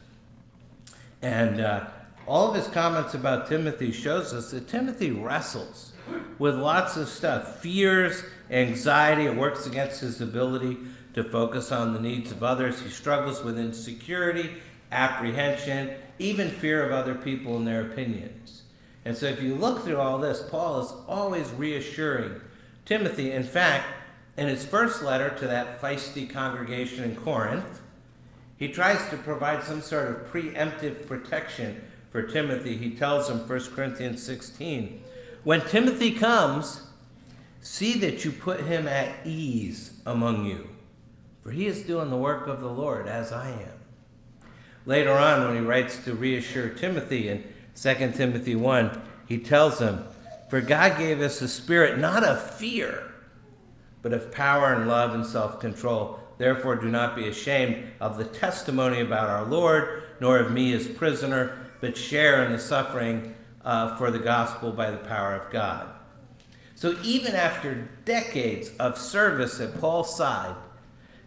And 1.21 1.61
uh, 1.61 1.85
all 2.27 2.49
of 2.49 2.55
his 2.55 2.69
comments 2.69 3.15
about 3.15 3.49
Timothy 3.49 3.93
shows 3.93 4.33
us 4.33 4.51
that 4.51 4.69
Timothy 4.69 5.11
wrestles 5.11 5.93
with 6.39 6.55
lots 6.55 6.97
of 6.97 7.09
stuff 7.09 7.61
fears, 7.61 8.25
anxiety. 8.51 9.27
It 9.27 9.37
works 9.37 9.67
against 9.67 10.01
his 10.01 10.21
ability 10.21 10.79
to 11.15 11.25
focus 11.25 11.73
on 11.73 11.93
the 11.93 12.01
needs 12.01 12.31
of 12.31 12.43
others. 12.43 12.81
He 12.81 12.89
struggles 12.89 13.43
with 13.43 13.59
insecurity, 13.59 14.51
apprehension, 14.91 15.91
even 16.19 16.51
fear 16.51 16.85
of 16.85 16.93
other 16.93 17.15
people 17.15 17.57
and 17.57 17.67
their 17.67 17.83
opinions. 17.83 18.63
And 19.05 19.17
so, 19.17 19.27
if 19.27 19.43
you 19.43 19.57
look 19.57 19.83
through 19.83 19.99
all 19.99 20.19
this, 20.19 20.43
Paul 20.49 20.81
is 20.81 20.93
always 21.09 21.51
reassuring 21.51 22.41
Timothy. 22.85 23.33
In 23.33 23.43
fact, 23.43 23.87
in 24.37 24.49
his 24.49 24.65
first 24.65 25.03
letter 25.03 25.31
to 25.31 25.47
that 25.49 25.81
feisty 25.81 26.31
congregation 26.31 27.03
in 27.03 27.17
Corinth, 27.17 27.83
he 28.57 28.69
tries 28.69 29.09
to 29.11 29.17
provide 29.17 29.65
some 29.65 29.81
sort 29.81 30.09
of 30.09 30.33
preemptive 30.33 31.07
protection 31.09 31.83
for 32.13 32.23
Timothy. 32.23 32.77
He 32.77 32.91
tells 32.91 33.29
him, 33.29 33.39
1 33.39 33.61
Corinthians 33.75 34.23
16, 34.23 35.03
when 35.43 35.63
Timothy 35.63 36.13
comes, 36.13 36.83
see 37.61 37.99
that 37.99 38.25
you 38.25 38.31
put 38.31 38.61
him 38.61 38.87
at 38.87 39.27
ease 39.27 39.95
among 40.05 40.45
you, 40.45 40.69
for 41.41 41.51
he 41.51 41.67
is 41.67 41.83
doing 41.83 42.11
the 42.11 42.17
work 42.17 42.47
of 42.47 42.61
the 42.61 42.71
Lord 42.71 43.09
as 43.09 43.33
I 43.33 43.51
am. 43.51 44.49
Later 44.85 45.13
on, 45.13 45.47
when 45.47 45.57
he 45.57 45.67
writes 45.67 46.05
to 46.05 46.15
reassure 46.15 46.69
Timothy 46.69 47.29
in 47.29 47.45
2 47.75 48.13
Timothy 48.13 48.55
1, 48.55 49.01
he 49.27 49.39
tells 49.39 49.79
him, 49.79 50.05
For 50.51 50.61
God 50.61 50.99
gave 50.99 51.21
us 51.21 51.41
a 51.41 51.49
spirit 51.49 51.99
not 51.99 52.23
of 52.23 52.43
fear, 52.57 53.13
but 54.03 54.13
of 54.13 54.33
power 54.33 54.75
and 54.75 54.89
love 54.89 55.15
and 55.15 55.25
self 55.25 55.61
control. 55.61 56.21
Therefore, 56.39 56.77
do 56.77 56.89
not 56.89 57.15
be 57.15 57.29
ashamed 57.29 57.85
of 58.01 58.19
the 58.19 58.25
testimony 58.25 59.01
about 59.01 59.31
our 59.31 59.45
Lord, 59.45 60.03
nor 60.21 60.39
of 60.39 60.51
me 60.51 60.73
as 60.73 60.89
prisoner, 60.89 61.62
but 61.83 61.97
share 61.97 62.45
in 62.45 62.53
the 62.53 62.59
suffering 62.61 63.35
uh, 63.65 63.97
for 63.97 64.13
the 64.13 64.19
gospel 64.21 64.71
by 64.71 64.89
the 64.89 64.99
power 64.99 65.35
of 65.35 65.51
God. 65.51 65.89
So, 66.77 66.97
even 67.03 67.35
after 67.35 67.89
decades 68.05 68.71
of 68.79 68.97
service 68.97 69.61
at 69.61 69.79
Paul's 69.81 70.17
side, 70.17 70.55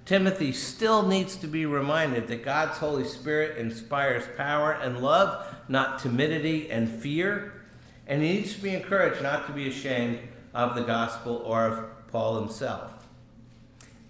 Timothy 0.06 0.54
still 0.54 1.06
needs 1.06 1.36
to 1.38 1.48
be 1.48 1.66
reminded 1.66 2.30
that 2.30 2.46
God's 2.46 2.78
Holy 2.78 3.04
Spirit 3.04 3.58
inspires 3.58 4.24
power 4.38 4.72
and 4.72 5.02
love, 5.02 5.46
not 5.68 6.00
timidity 6.00 6.72
and 6.72 6.90
fear. 6.90 7.66
And 8.08 8.22
he 8.22 8.36
needs 8.36 8.56
to 8.56 8.62
be 8.62 8.74
encouraged 8.74 9.22
not 9.22 9.48
to 9.48 9.52
be 9.52 9.68
ashamed 9.68 10.20
of 10.54 10.76
the 10.76 10.84
gospel 10.84 11.42
or 11.46 11.66
of 11.66 12.08
Paul 12.12 12.40
himself. 12.40 13.08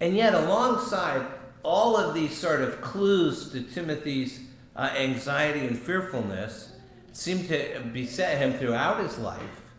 And 0.00 0.14
yet, 0.14 0.34
alongside 0.34 1.26
all 1.64 1.96
of 1.96 2.14
these 2.14 2.36
sort 2.36 2.60
of 2.60 2.80
clues 2.80 3.50
to 3.50 3.62
Timothy's 3.62 4.46
uh, 4.76 4.90
anxiety 4.96 5.66
and 5.66 5.78
fearfulness 5.78 6.72
seem 7.12 7.46
to 7.48 7.80
beset 7.92 8.38
him 8.38 8.52
throughout 8.52 9.00
his 9.00 9.18
life, 9.18 9.72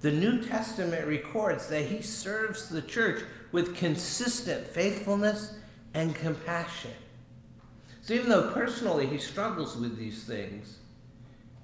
the 0.00 0.10
New 0.10 0.42
Testament 0.42 1.06
records 1.06 1.66
that 1.66 1.84
he 1.84 2.00
serves 2.00 2.68
the 2.68 2.80
church 2.80 3.22
with 3.52 3.76
consistent 3.76 4.66
faithfulness 4.66 5.54
and 5.92 6.14
compassion. 6.14 6.92
So 8.00 8.14
even 8.14 8.30
though 8.30 8.50
personally 8.52 9.06
he 9.06 9.18
struggles 9.18 9.76
with 9.76 9.98
these 9.98 10.24
things, 10.24 10.78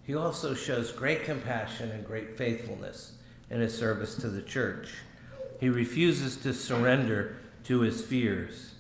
he 0.03 0.15
also 0.15 0.55
shows 0.55 0.93
great 0.93 1.25
compassion 1.25 1.91
and 1.91 2.07
great 2.07 2.37
faithfulness 2.37 3.15
in 3.51 3.61
his 3.61 3.77
service 3.77 4.15
to 4.17 4.29
the 4.29 4.43
church. 4.43 4.93
He 5.59 5.71
refuses 5.71 6.37
to 6.39 6.53
surrender 6.53 7.37
to 7.65 7.81
his 7.81 8.03
fears. 8.03 8.75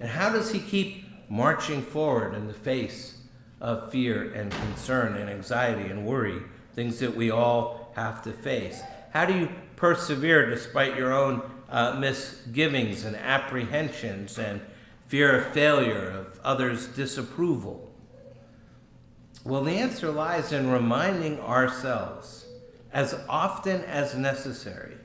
And 0.00 0.10
how 0.10 0.30
does 0.30 0.50
he 0.50 0.58
keep 0.58 1.05
marching 1.28 1.82
forward 1.82 2.34
in 2.34 2.46
the 2.46 2.54
face 2.54 3.18
of 3.60 3.90
fear 3.90 4.32
and 4.32 4.50
concern 4.50 5.16
and 5.16 5.30
anxiety 5.30 5.90
and 5.90 6.06
worry, 6.06 6.40
things 6.74 6.98
that 6.98 7.16
we 7.16 7.30
all 7.30 7.92
have 7.96 8.22
to 8.22 8.32
face? 8.32 8.82
How 9.10 9.24
do 9.24 9.36
you 9.36 9.48
persevere 9.76 10.48
despite 10.50 10.96
your 10.96 11.12
own 11.12 11.42
uh, 11.68 11.94
misgivings 11.98 13.04
and 13.04 13.16
apprehensions 13.16 14.38
and 14.38 14.60
fear 15.08 15.38
of 15.38 15.52
failure, 15.52 16.10
of 16.10 16.40
others' 16.44 16.86
disapproval? 16.86 17.90
Well, 19.44 19.62
the 19.62 19.72
answer 19.72 20.10
lies 20.10 20.52
in 20.52 20.70
reminding 20.70 21.40
ourselves, 21.40 22.46
as 22.92 23.14
often 23.28 23.82
as 23.82 24.16
necessary, 24.16 24.96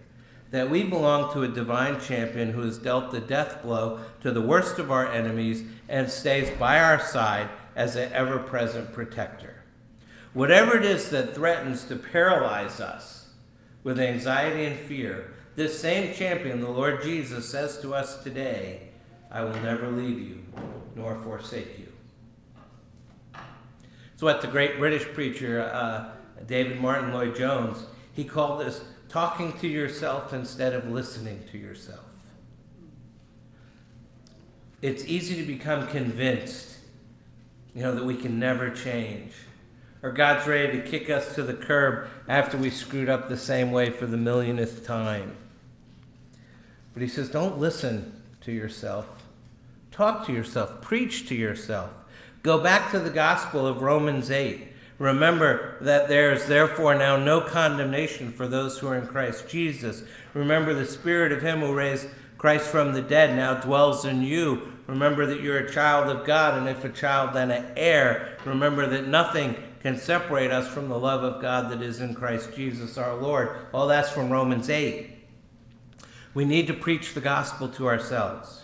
that 0.49 0.69
we 0.69 0.84
belong 0.84 1.31
to 1.34 1.43
a 1.43 1.47
divine 1.47 1.99
champion 2.01 2.49
who 2.49 2.62
has 2.62 2.77
dealt 2.77 3.12
the 3.12 3.19
death 3.19 3.62
blow 3.62 3.99
to 4.21 4.31
the 4.31 4.41
worst 4.41 4.79
of 4.79 4.91
our 4.91 5.07
enemies 5.07 5.63
and 5.91 6.10
stays 6.10 6.49
by 6.58 6.80
our 6.80 6.99
side 6.99 7.49
as 7.75 7.97
an 7.97 8.12
ever 8.13 8.39
present 8.39 8.93
protector. 8.93 9.62
Whatever 10.34 10.77
it 10.77 10.86
is 10.86 11.10
that 11.10 11.36
threatens 11.36 11.84
to 11.84 11.97
paralyze 11.97 12.80
us 12.80 13.34
with 13.84 13.99
anxiety 13.99 14.63
and 14.63 14.80
fear, 14.80 15.34
this 15.58 15.77
same 15.77 16.13
champion, 16.13 16.62
the 16.62 16.69
Lord 16.69 17.04
Jesus, 17.04 17.49
says 17.49 17.82
to 17.82 17.93
us 17.93 18.23
today, 18.23 18.88
I 19.30 19.43
will 19.43 19.60
never 19.62 19.91
leave 19.91 20.17
you 20.17 20.43
nor 20.95 21.21
forsake 21.23 21.77
you. 21.77 23.41
It's 24.13 24.23
what 24.23 24.41
the 24.41 24.47
great 24.47 24.77
British 24.77 25.04
preacher 25.04 25.69
uh, 25.73 26.12
David 26.47 26.80
Martyn 26.80 27.13
Lloyd-Jones, 27.13 27.86
he 28.13 28.23
called 28.23 28.62
this 28.62 28.82
talking 29.10 29.51
to 29.60 29.67
yourself 29.67 30.32
instead 30.32 30.71
of 30.71 30.89
listening 30.89 31.43
to 31.51 31.58
yourself. 31.58 32.11
It's 34.82 35.06
easy 35.06 35.36
to 35.36 35.44
become 35.44 35.88
convinced, 35.88 36.78
you 37.76 37.84
know, 37.84 37.94
that 37.94 38.04
we 38.04 38.15
can 38.15 38.39
never 38.39 38.70
change. 38.70 39.34
Or 40.04 40.12
God's 40.12 40.48
ready 40.48 40.82
to 40.82 40.88
kick 40.88 41.10
us 41.10 41.36
to 41.36 41.44
the 41.44 41.54
curb 41.54 42.08
after 42.28 42.58
we 42.58 42.72
screwed 42.72 43.10
up 43.10 43.30
the 43.30 43.38
same 43.38 43.72
way 43.72 43.91
for 43.91 44.08
the 44.08 44.17
millionth 44.17 44.86
time. 44.86 45.38
But 46.94 47.04
he 47.04 47.08
says, 47.08 47.30
don't 47.30 47.60
listen 47.60 48.22
to 48.41 48.52
yourself. 48.52 49.06
Talk 49.91 50.26
to 50.26 50.34
yourself. 50.34 50.82
Preach 50.82 51.28
to 51.30 51.36
yourself. 51.36 51.94
Go 52.41 52.60
back 52.60 52.89
to 52.91 53.00
the 53.00 53.12
gospel 53.12 53.67
of 53.67 53.84
Romans 53.84 54.32
8. 54.32 54.67
Remember 54.98 55.78
that 55.82 56.08
there 56.08 56.32
is 56.32 56.48
therefore 56.48 56.96
now 56.96 57.17
no 57.17 57.41
condemnation 57.41 58.32
for 58.32 58.48
those 58.48 58.80
who 58.80 58.88
are 58.88 58.98
in 58.98 59.08
Christ 59.08 59.48
Jesus. 59.48 60.04
Remember 60.34 60.74
the 60.74 60.86
spirit 60.86 61.32
of 61.32 61.41
him 61.41 61.60
who 61.60 61.74
raised 61.74 62.08
Christ 62.41 62.69
from 62.69 62.93
the 62.93 63.04
dead 63.04 63.36
now 63.36 63.54
dwells 63.54 64.04
in 64.04 64.23
you. 64.23 64.73
Remember 64.88 65.27
that 65.27 65.41
you're 65.41 65.60
a 65.60 65.71
child 65.71 66.10
of 66.10 66.25
God, 66.25 66.58
and 66.58 66.67
if 66.67 66.84
a 66.84 66.89
child, 66.89 67.36
then 67.36 67.51
an 67.51 67.71
heir. 67.77 68.36
Remember 68.45 68.88
that 68.88 69.06
nothing 69.08 69.56
can 69.84 69.95
separate 69.95 70.49
us 70.49 70.67
from 70.67 70.89
the 70.89 70.97
love 70.97 71.23
of 71.23 71.39
God 71.39 71.69
that 71.69 71.84
is 71.84 72.01
in 72.01 72.15
Christ 72.15 72.56
Jesus 72.56 72.97
our 72.97 73.15
Lord. 73.15 73.67
All 73.71 73.86
that's 73.86 74.10
from 74.10 74.32
Romans 74.32 74.71
8. 74.71 75.12
We 76.34 76.43
need 76.43 76.65
to 76.65 76.73
preach 76.73 77.13
the 77.13 77.21
gospel 77.21 77.69
to 77.69 77.88
ourselves. 77.88 78.63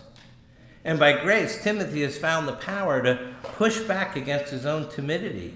And 0.84 0.98
by 0.98 1.12
grace, 1.12 1.62
Timothy 1.62 2.02
has 2.02 2.18
found 2.18 2.48
the 2.48 2.54
power 2.54 3.00
to 3.00 3.32
push 3.44 3.78
back 3.82 4.16
against 4.16 4.50
his 4.50 4.66
own 4.66 4.88
timidity 4.88 5.54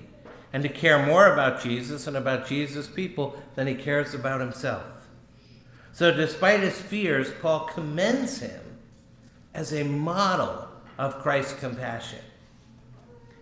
and 0.52 0.62
to 0.62 0.68
care 0.68 1.04
more 1.04 1.32
about 1.32 1.60
Jesus 1.60 2.06
and 2.06 2.16
about 2.16 2.46
Jesus' 2.46 2.86
people 2.86 3.42
than 3.56 3.66
he 3.66 3.74
cares 3.74 4.14
about 4.14 4.40
himself. 4.40 5.01
So, 5.92 6.10
despite 6.12 6.60
his 6.60 6.80
fears, 6.80 7.30
Paul 7.40 7.60
commends 7.66 8.38
him 8.40 8.60
as 9.54 9.72
a 9.72 9.84
model 9.84 10.68
of 10.98 11.18
Christ's 11.18 11.58
compassion. 11.58 12.20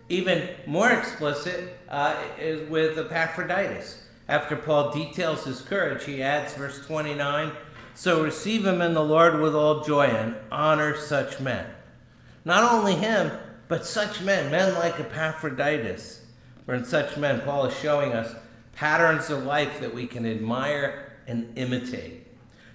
Even 0.09 0.49
more 0.67 0.91
explicit 0.91 1.77
uh, 1.87 2.15
is 2.37 2.69
with 2.69 2.97
Epaphroditus. 2.97 4.03
After 4.27 4.55
Paul 4.55 4.91
details 4.91 5.45
his 5.45 5.61
courage, 5.61 6.03
he 6.03 6.21
adds, 6.21 6.53
verse 6.53 6.85
29 6.85 7.51
so 7.93 8.23
receive 8.23 8.65
him 8.65 8.81
in 8.81 8.93
the 8.93 9.03
Lord 9.03 9.39
with 9.39 9.55
all 9.55 9.83
joy 9.83 10.05
and 10.05 10.35
honor 10.51 10.95
such 10.95 11.39
men. 11.39 11.67
Not 12.45 12.71
only 12.71 12.95
him, 12.95 13.31
but 13.67 13.85
such 13.85 14.21
men, 14.21 14.51
men 14.51 14.73
like 14.73 14.99
Epaphroditus. 14.99 16.25
For 16.65 16.73
in 16.73 16.85
such 16.85 17.17
men, 17.17 17.41
Paul 17.41 17.65
is 17.65 17.77
showing 17.77 18.13
us 18.13 18.35
patterns 18.73 19.29
of 19.29 19.43
life 19.43 19.79
that 19.81 19.93
we 19.93 20.07
can 20.07 20.25
admire 20.25 21.13
and 21.27 21.55
imitate. 21.57 22.20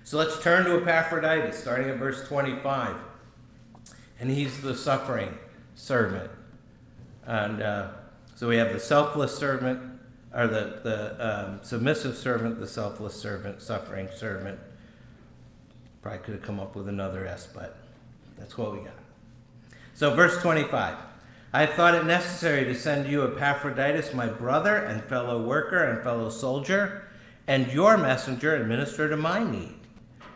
So 0.07 0.19
let's 0.19 0.41
turn 0.41 0.67
to 0.67 0.77
Epaphroditus, 0.77 1.59
starting 1.59 1.91
at 1.91 1.97
verse 1.97 2.29
25. 2.29 2.95
And 4.21 4.31
he's 4.31 4.61
the 4.61 4.73
suffering 4.73 5.37
servant. 5.75 6.31
And 7.25 7.61
uh, 7.61 7.89
so 8.37 8.47
we 8.47 8.57
have 8.59 8.73
the 8.73 8.79
selfless 8.79 9.37
servant, 9.37 9.81
or 10.33 10.47
the, 10.47 10.79
the 10.85 11.17
um, 11.19 11.59
submissive 11.65 12.17
servant, 12.17 12.61
the 12.61 12.69
selfless 12.69 13.17
servant, 13.17 13.61
suffering 13.61 14.09
servant. 14.15 14.61
Probably 16.03 16.21
could 16.21 16.35
have 16.35 16.43
come 16.45 16.61
up 16.61 16.77
with 16.77 16.89
another 16.89 17.27
S, 17.27 17.49
but 17.53 17.77
that's 18.39 18.57
what 18.57 18.75
we 18.75 18.85
got. 18.85 18.95
So, 19.95 20.15
verse 20.15 20.41
25. 20.41 20.99
I 21.53 21.67
thought 21.67 21.97
it 21.97 22.05
necessary 22.05 22.65
to 22.67 22.77
send 22.77 23.11
you 23.11 23.25
Epaphroditus, 23.25 24.15
my 24.15 24.29
brother 24.29 24.77
and 24.77 25.03
fellow 25.03 25.43
worker 25.43 25.83
and 25.83 26.01
fellow 26.05 26.31
soldier, 26.31 27.09
and 27.49 27.73
your 27.73 27.97
messenger 27.97 28.55
and 28.55 28.69
minister 28.69 29.09
to 29.09 29.17
my 29.17 29.43
need. 29.43 29.76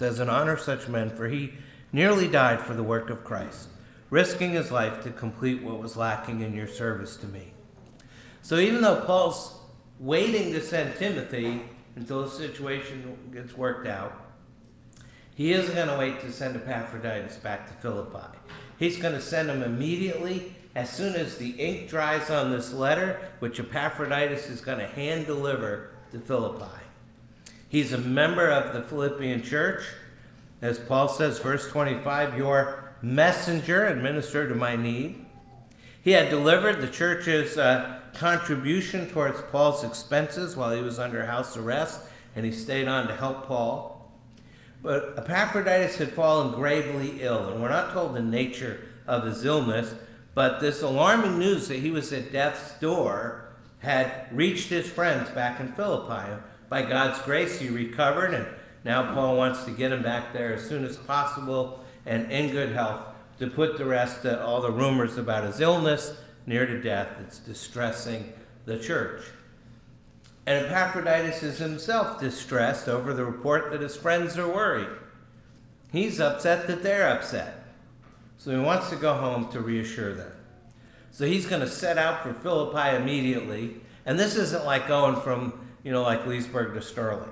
Says, 0.00 0.18
and 0.18 0.30
honor 0.30 0.56
such 0.56 0.88
men, 0.88 1.10
for 1.10 1.28
he 1.28 1.52
nearly 1.92 2.26
died 2.26 2.62
for 2.62 2.72
the 2.72 2.82
work 2.82 3.10
of 3.10 3.22
Christ, 3.22 3.68
risking 4.08 4.52
his 4.52 4.70
life 4.70 5.02
to 5.02 5.10
complete 5.10 5.62
what 5.62 5.78
was 5.78 5.94
lacking 5.94 6.40
in 6.40 6.54
your 6.54 6.66
service 6.66 7.16
to 7.18 7.26
me. 7.26 7.52
So 8.40 8.56
even 8.56 8.80
though 8.80 9.02
Paul's 9.02 9.60
waiting 9.98 10.54
to 10.54 10.62
send 10.62 10.96
Timothy 10.96 11.64
until 11.96 12.22
the 12.22 12.30
situation 12.30 13.14
gets 13.30 13.54
worked 13.58 13.86
out, 13.86 14.14
he 15.34 15.52
isn't 15.52 15.74
going 15.74 15.88
to 15.88 15.98
wait 15.98 16.22
to 16.22 16.32
send 16.32 16.56
Epaphroditus 16.56 17.36
back 17.36 17.66
to 17.66 17.74
Philippi. 17.74 18.38
He's 18.78 18.96
going 18.96 19.14
to 19.14 19.20
send 19.20 19.50
him 19.50 19.62
immediately 19.62 20.56
as 20.74 20.88
soon 20.88 21.14
as 21.14 21.36
the 21.36 21.50
ink 21.50 21.90
dries 21.90 22.30
on 22.30 22.50
this 22.50 22.72
letter, 22.72 23.20
which 23.40 23.60
Epaphroditus 23.60 24.48
is 24.48 24.62
going 24.62 24.78
to 24.78 24.86
hand 24.86 25.26
deliver 25.26 25.90
to 26.12 26.20
Philippi. 26.20 26.89
He's 27.70 27.92
a 27.92 27.98
member 27.98 28.48
of 28.48 28.74
the 28.74 28.82
Philippian 28.82 29.44
church. 29.44 29.84
As 30.60 30.80
Paul 30.80 31.06
says, 31.06 31.38
verse 31.38 31.68
25, 31.68 32.36
your 32.36 32.92
messenger 33.00 33.84
and 33.84 34.02
minister 34.02 34.48
to 34.48 34.56
my 34.56 34.74
need. 34.74 35.24
He 36.02 36.10
had 36.10 36.30
delivered 36.30 36.80
the 36.80 36.88
church's 36.88 37.56
uh, 37.56 38.00
contribution 38.12 39.08
towards 39.08 39.40
Paul's 39.52 39.84
expenses 39.84 40.56
while 40.56 40.74
he 40.74 40.82
was 40.82 40.98
under 40.98 41.24
house 41.26 41.56
arrest, 41.56 42.00
and 42.34 42.44
he 42.44 42.50
stayed 42.50 42.88
on 42.88 43.06
to 43.06 43.14
help 43.14 43.46
Paul. 43.46 44.10
But 44.82 45.14
Epaphroditus 45.16 45.98
had 45.98 46.12
fallen 46.12 46.52
gravely 46.54 47.22
ill, 47.22 47.50
and 47.50 47.62
we're 47.62 47.68
not 47.68 47.92
told 47.92 48.14
the 48.14 48.22
nature 48.22 48.88
of 49.06 49.24
his 49.24 49.44
illness, 49.44 49.94
but 50.34 50.58
this 50.58 50.82
alarming 50.82 51.38
news 51.38 51.68
that 51.68 51.78
he 51.78 51.92
was 51.92 52.12
at 52.12 52.32
death's 52.32 52.72
door 52.80 53.52
had 53.78 54.26
reached 54.32 54.70
his 54.70 54.88
friends 54.88 55.30
back 55.30 55.60
in 55.60 55.72
Philippi. 55.72 56.32
By 56.70 56.82
God's 56.82 57.20
grace, 57.22 57.58
he 57.58 57.68
recovered, 57.68 58.32
and 58.32 58.46
now 58.84 59.12
Paul 59.12 59.36
wants 59.36 59.64
to 59.64 59.72
get 59.72 59.92
him 59.92 60.02
back 60.02 60.32
there 60.32 60.54
as 60.54 60.66
soon 60.66 60.84
as 60.86 60.96
possible 60.96 61.84
and 62.06 62.32
in 62.32 62.50
good 62.50 62.72
health 62.72 63.02
to 63.40 63.48
put 63.48 63.76
to 63.76 63.84
rest 63.84 64.24
of 64.24 64.40
all 64.40 64.62
the 64.62 64.70
rumors 64.70 65.18
about 65.18 65.44
his 65.44 65.60
illness 65.60 66.16
near 66.46 66.64
to 66.64 66.80
death 66.80 67.08
that's 67.18 67.38
distressing 67.38 68.32
the 68.64 68.78
church. 68.78 69.24
And 70.46 70.66
Epaphroditus 70.66 71.42
is 71.42 71.58
himself 71.58 72.20
distressed 72.20 72.88
over 72.88 73.12
the 73.12 73.24
report 73.24 73.70
that 73.72 73.82
his 73.82 73.96
friends 73.96 74.38
are 74.38 74.48
worried. 74.48 74.88
He's 75.92 76.20
upset 76.20 76.66
that 76.66 76.82
they're 76.82 77.08
upset. 77.08 77.64
So 78.38 78.52
he 78.52 78.64
wants 78.64 78.90
to 78.90 78.96
go 78.96 79.14
home 79.14 79.50
to 79.52 79.60
reassure 79.60 80.14
them. 80.14 80.32
So 81.10 81.26
he's 81.26 81.46
going 81.46 81.60
to 81.60 81.68
set 81.68 81.98
out 81.98 82.22
for 82.22 82.32
Philippi 82.32 82.96
immediately. 82.96 83.76
And 84.06 84.18
this 84.18 84.36
isn't 84.36 84.64
like 84.64 84.88
going 84.88 85.20
from, 85.20 85.69
you 85.84 85.92
know, 85.92 86.02
like 86.02 86.26
Leesburg 86.26 86.74
to 86.74 86.82
Sterling. 86.82 87.30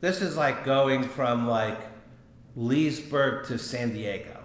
This 0.00 0.22
is 0.22 0.36
like 0.36 0.64
going 0.64 1.02
from 1.02 1.46
like 1.46 1.78
Leesburg 2.56 3.46
to 3.46 3.58
San 3.58 3.92
Diego. 3.92 4.42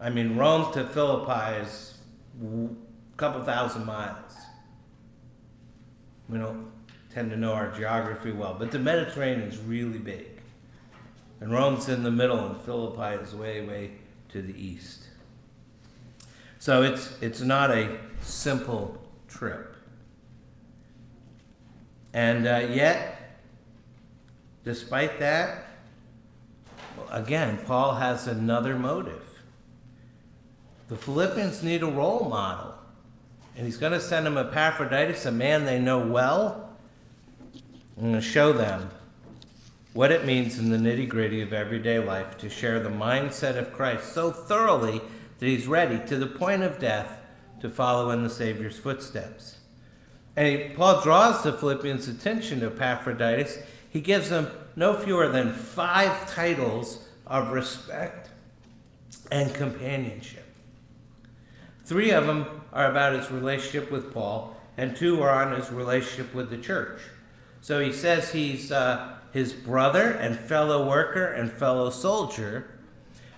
I 0.00 0.10
mean, 0.10 0.36
Rome 0.36 0.72
to 0.72 0.84
Philippi 0.84 1.62
is 1.62 1.98
a 2.42 3.16
couple 3.16 3.44
thousand 3.44 3.86
miles 3.86 4.34
we 6.32 6.38
don't 6.38 6.70
tend 7.12 7.30
to 7.30 7.36
know 7.36 7.52
our 7.52 7.70
geography 7.72 8.32
well, 8.32 8.56
but 8.58 8.70
the 8.70 8.78
Mediterranean 8.78 9.48
is 9.48 9.58
really 9.58 9.98
big. 9.98 10.26
And 11.40 11.52
Rome's 11.52 11.88
in 11.88 12.02
the 12.02 12.10
middle, 12.10 12.38
and 12.46 12.60
Philippi 12.62 13.22
is 13.22 13.34
way, 13.34 13.60
way 13.66 13.90
to 14.30 14.40
the 14.40 14.54
east. 14.54 15.08
So 16.58 16.82
it's, 16.82 17.20
it's 17.20 17.40
not 17.40 17.70
a 17.70 17.98
simple 18.22 19.02
trip. 19.28 19.71
And 22.12 22.46
uh, 22.46 22.66
yet, 22.70 23.38
despite 24.64 25.18
that, 25.20 25.66
again, 27.10 27.58
Paul 27.66 27.94
has 27.94 28.26
another 28.26 28.78
motive. 28.78 29.22
The 30.88 30.96
Philippians 30.96 31.62
need 31.62 31.82
a 31.82 31.86
role 31.86 32.28
model. 32.28 32.74
And 33.56 33.66
he's 33.66 33.76
going 33.76 33.92
to 33.92 34.00
send 34.00 34.26
them 34.26 34.36
Epaphroditus, 34.38 35.26
a 35.26 35.32
man 35.32 35.64
they 35.64 35.78
know 35.78 35.98
well. 35.98 36.70
To 38.00 38.20
show 38.20 38.52
them 38.52 38.90
what 39.92 40.10
it 40.10 40.24
means 40.24 40.58
in 40.58 40.70
the 40.70 40.76
nitty 40.76 41.08
gritty 41.08 41.42
of 41.42 41.52
everyday 41.52 41.98
life 41.98 42.38
to 42.38 42.48
share 42.48 42.80
the 42.80 42.88
mindset 42.88 43.56
of 43.56 43.72
Christ 43.72 44.12
so 44.12 44.30
thoroughly 44.30 45.00
that 45.38 45.46
he's 45.46 45.66
ready 45.66 46.00
to 46.08 46.16
the 46.16 46.26
point 46.26 46.62
of 46.62 46.78
death 46.78 47.20
to 47.60 47.68
follow 47.68 48.10
in 48.10 48.22
the 48.22 48.30
Savior's 48.30 48.78
footsteps. 48.78 49.58
And 50.36 50.74
Paul 50.74 51.02
draws 51.02 51.42
the 51.42 51.52
Philippians' 51.52 52.08
attention 52.08 52.60
to 52.60 52.66
Epaphroditus. 52.66 53.58
He 53.90 54.00
gives 54.00 54.30
them 54.30 54.50
no 54.76 54.94
fewer 54.94 55.28
than 55.28 55.52
five 55.52 56.30
titles 56.30 57.06
of 57.26 57.52
respect 57.52 58.30
and 59.30 59.52
companionship. 59.54 60.44
Three 61.84 62.10
of 62.10 62.26
them 62.26 62.62
are 62.72 62.90
about 62.90 63.14
his 63.14 63.30
relationship 63.30 63.90
with 63.90 64.12
Paul, 64.12 64.56
and 64.78 64.96
two 64.96 65.20
are 65.22 65.44
on 65.44 65.58
his 65.58 65.70
relationship 65.70 66.34
with 66.34 66.48
the 66.48 66.56
church. 66.56 67.00
So 67.60 67.80
he 67.80 67.92
says 67.92 68.32
he's 68.32 68.72
uh, 68.72 69.16
his 69.32 69.52
brother 69.52 70.10
and 70.10 70.38
fellow 70.38 70.88
worker 70.88 71.26
and 71.26 71.50
fellow 71.52 71.90
soldier, 71.90 72.70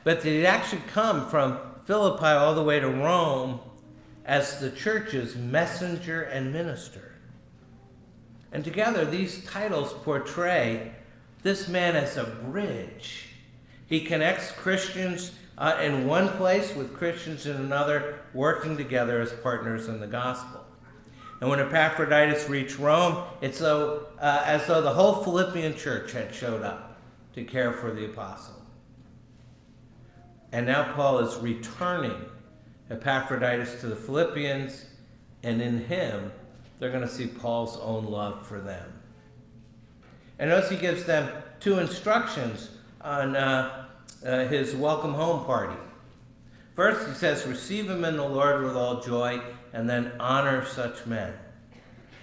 but 0.04 0.20
that 0.22 0.28
he 0.28 0.46
actually 0.46 0.82
come 0.88 1.28
from 1.28 1.58
Philippi 1.84 2.26
all 2.26 2.54
the 2.54 2.62
way 2.62 2.80
to 2.80 2.88
Rome 2.88 3.60
as 4.24 4.60
the 4.60 4.70
church's 4.70 5.36
messenger 5.36 6.22
and 6.22 6.52
minister. 6.52 7.12
And 8.52 8.64
together, 8.64 9.04
these 9.04 9.44
titles 9.44 9.92
portray 9.92 10.92
this 11.42 11.68
man 11.68 11.96
as 11.96 12.16
a 12.16 12.24
bridge. 12.24 13.26
He 13.86 14.00
connects 14.00 14.50
Christians 14.52 15.32
uh, 15.58 15.78
in 15.82 16.06
one 16.06 16.28
place 16.30 16.74
with 16.74 16.94
Christians 16.94 17.46
in 17.46 17.56
another, 17.56 18.20
working 18.32 18.76
together 18.76 19.20
as 19.20 19.32
partners 19.32 19.88
in 19.88 20.00
the 20.00 20.06
gospel. 20.06 20.64
And 21.40 21.50
when 21.50 21.60
Epaphroditus 21.60 22.48
reached 22.48 22.78
Rome, 22.78 23.24
it's 23.40 23.58
so, 23.58 24.06
uh, 24.18 24.42
as 24.46 24.66
though 24.66 24.80
the 24.80 24.94
whole 24.94 25.22
Philippian 25.22 25.76
church 25.76 26.12
had 26.12 26.34
showed 26.34 26.62
up 26.62 26.98
to 27.34 27.44
care 27.44 27.72
for 27.72 27.90
the 27.92 28.06
apostle. 28.06 28.62
And 30.52 30.66
now 30.66 30.92
Paul 30.92 31.18
is 31.18 31.36
returning 31.36 32.24
Epaphroditus 32.94 33.80
to 33.80 33.86
the 33.86 33.96
Philippians, 33.96 34.86
and 35.42 35.60
in 35.60 35.84
him, 35.86 36.32
they're 36.78 36.90
going 36.90 37.02
to 37.02 37.08
see 37.08 37.26
Paul's 37.26 37.76
own 37.78 38.06
love 38.06 38.46
for 38.46 38.60
them. 38.60 38.92
And 40.38 40.50
notice 40.50 40.70
he 40.70 40.76
gives 40.76 41.04
them 41.04 41.30
two 41.60 41.78
instructions 41.78 42.70
on 43.00 43.36
uh, 43.36 43.86
uh, 44.24 44.46
his 44.46 44.74
welcome 44.74 45.14
home 45.14 45.44
party. 45.44 45.76
First, 46.74 47.08
he 47.08 47.14
says, 47.14 47.46
Receive 47.46 47.88
him 47.88 48.04
in 48.04 48.16
the 48.16 48.28
Lord 48.28 48.62
with 48.62 48.76
all 48.76 49.00
joy, 49.00 49.40
and 49.72 49.88
then 49.88 50.12
honor 50.18 50.64
such 50.64 51.06
men. 51.06 51.34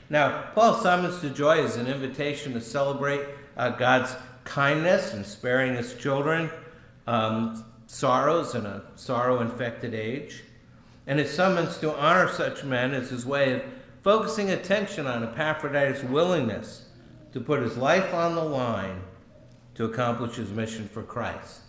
Now, 0.09 0.49
Paul's 0.53 0.81
summons 0.81 1.21
to 1.21 1.29
joy 1.29 1.59
is 1.59 1.77
an 1.77 1.87
invitation 1.87 2.53
to 2.53 2.61
celebrate 2.61 3.21
uh, 3.55 3.69
God's 3.69 4.15
kindness 4.43 5.13
and 5.13 5.25
sparing 5.25 5.75
his 5.75 5.95
children 5.95 6.49
um, 7.07 7.63
sorrows 7.87 8.55
in 8.55 8.65
a 8.65 8.83
sorrow 8.95 9.39
infected 9.39 9.93
age. 9.93 10.43
And 11.07 11.19
his 11.19 11.31
summons 11.31 11.77
to 11.79 11.95
honor 11.95 12.27
such 12.27 12.63
men 12.63 12.93
is 12.93 13.09
his 13.09 13.25
way 13.25 13.53
of 13.53 13.63
focusing 14.01 14.49
attention 14.49 15.07
on 15.07 15.23
Epaphroditus' 15.23 16.03
willingness 16.03 16.89
to 17.33 17.39
put 17.39 17.61
his 17.61 17.77
life 17.77 18.13
on 18.13 18.35
the 18.35 18.43
line 18.43 19.01
to 19.75 19.85
accomplish 19.85 20.35
his 20.35 20.51
mission 20.51 20.87
for 20.87 21.03
Christ. 21.03 21.61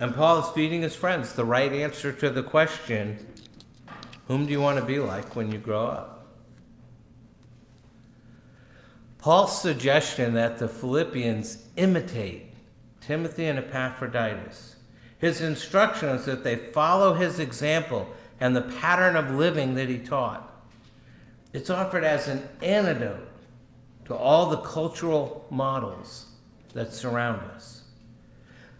And 0.00 0.14
Paul 0.14 0.40
is 0.40 0.48
feeding 0.48 0.82
his 0.82 0.96
friends 0.96 1.32
the 1.32 1.44
right 1.44 1.72
answer 1.72 2.12
to 2.12 2.30
the 2.30 2.42
question 2.42 3.26
whom 4.28 4.46
do 4.46 4.52
you 4.52 4.60
want 4.60 4.78
to 4.78 4.84
be 4.84 4.98
like 4.98 5.36
when 5.36 5.52
you 5.52 5.58
grow 5.58 5.86
up? 5.86 6.26
Paul's 9.18 9.60
suggestion 9.60 10.34
that 10.34 10.58
the 10.58 10.68
Philippians 10.68 11.68
imitate 11.76 12.52
Timothy 13.00 13.46
and 13.46 13.58
Epaphroditus, 13.58 14.71
his 15.22 15.40
instruction 15.40 16.08
is 16.08 16.24
that 16.24 16.42
they 16.42 16.56
follow 16.56 17.14
his 17.14 17.38
example 17.38 18.12
and 18.40 18.56
the 18.56 18.60
pattern 18.60 19.14
of 19.14 19.30
living 19.30 19.76
that 19.76 19.88
he 19.88 19.98
taught. 19.98 20.52
It's 21.52 21.70
offered 21.70 22.02
as 22.02 22.26
an 22.26 22.48
antidote 22.60 23.28
to 24.06 24.16
all 24.16 24.50
the 24.50 24.56
cultural 24.56 25.46
models 25.48 26.26
that 26.74 26.92
surround 26.92 27.40
us. 27.52 27.84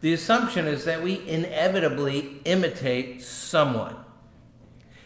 The 0.00 0.12
assumption 0.12 0.66
is 0.66 0.84
that 0.84 1.00
we 1.00 1.24
inevitably 1.28 2.40
imitate 2.44 3.22
someone. 3.22 3.94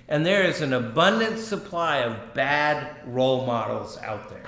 And 0.09 0.25
there 0.25 0.43
is 0.43 0.63
an 0.63 0.73
abundant 0.73 1.39
supply 1.39 1.99
of 1.99 2.33
bad 2.33 2.97
role 3.05 3.45
models 3.45 3.99
out 3.99 4.31
there. 4.31 4.47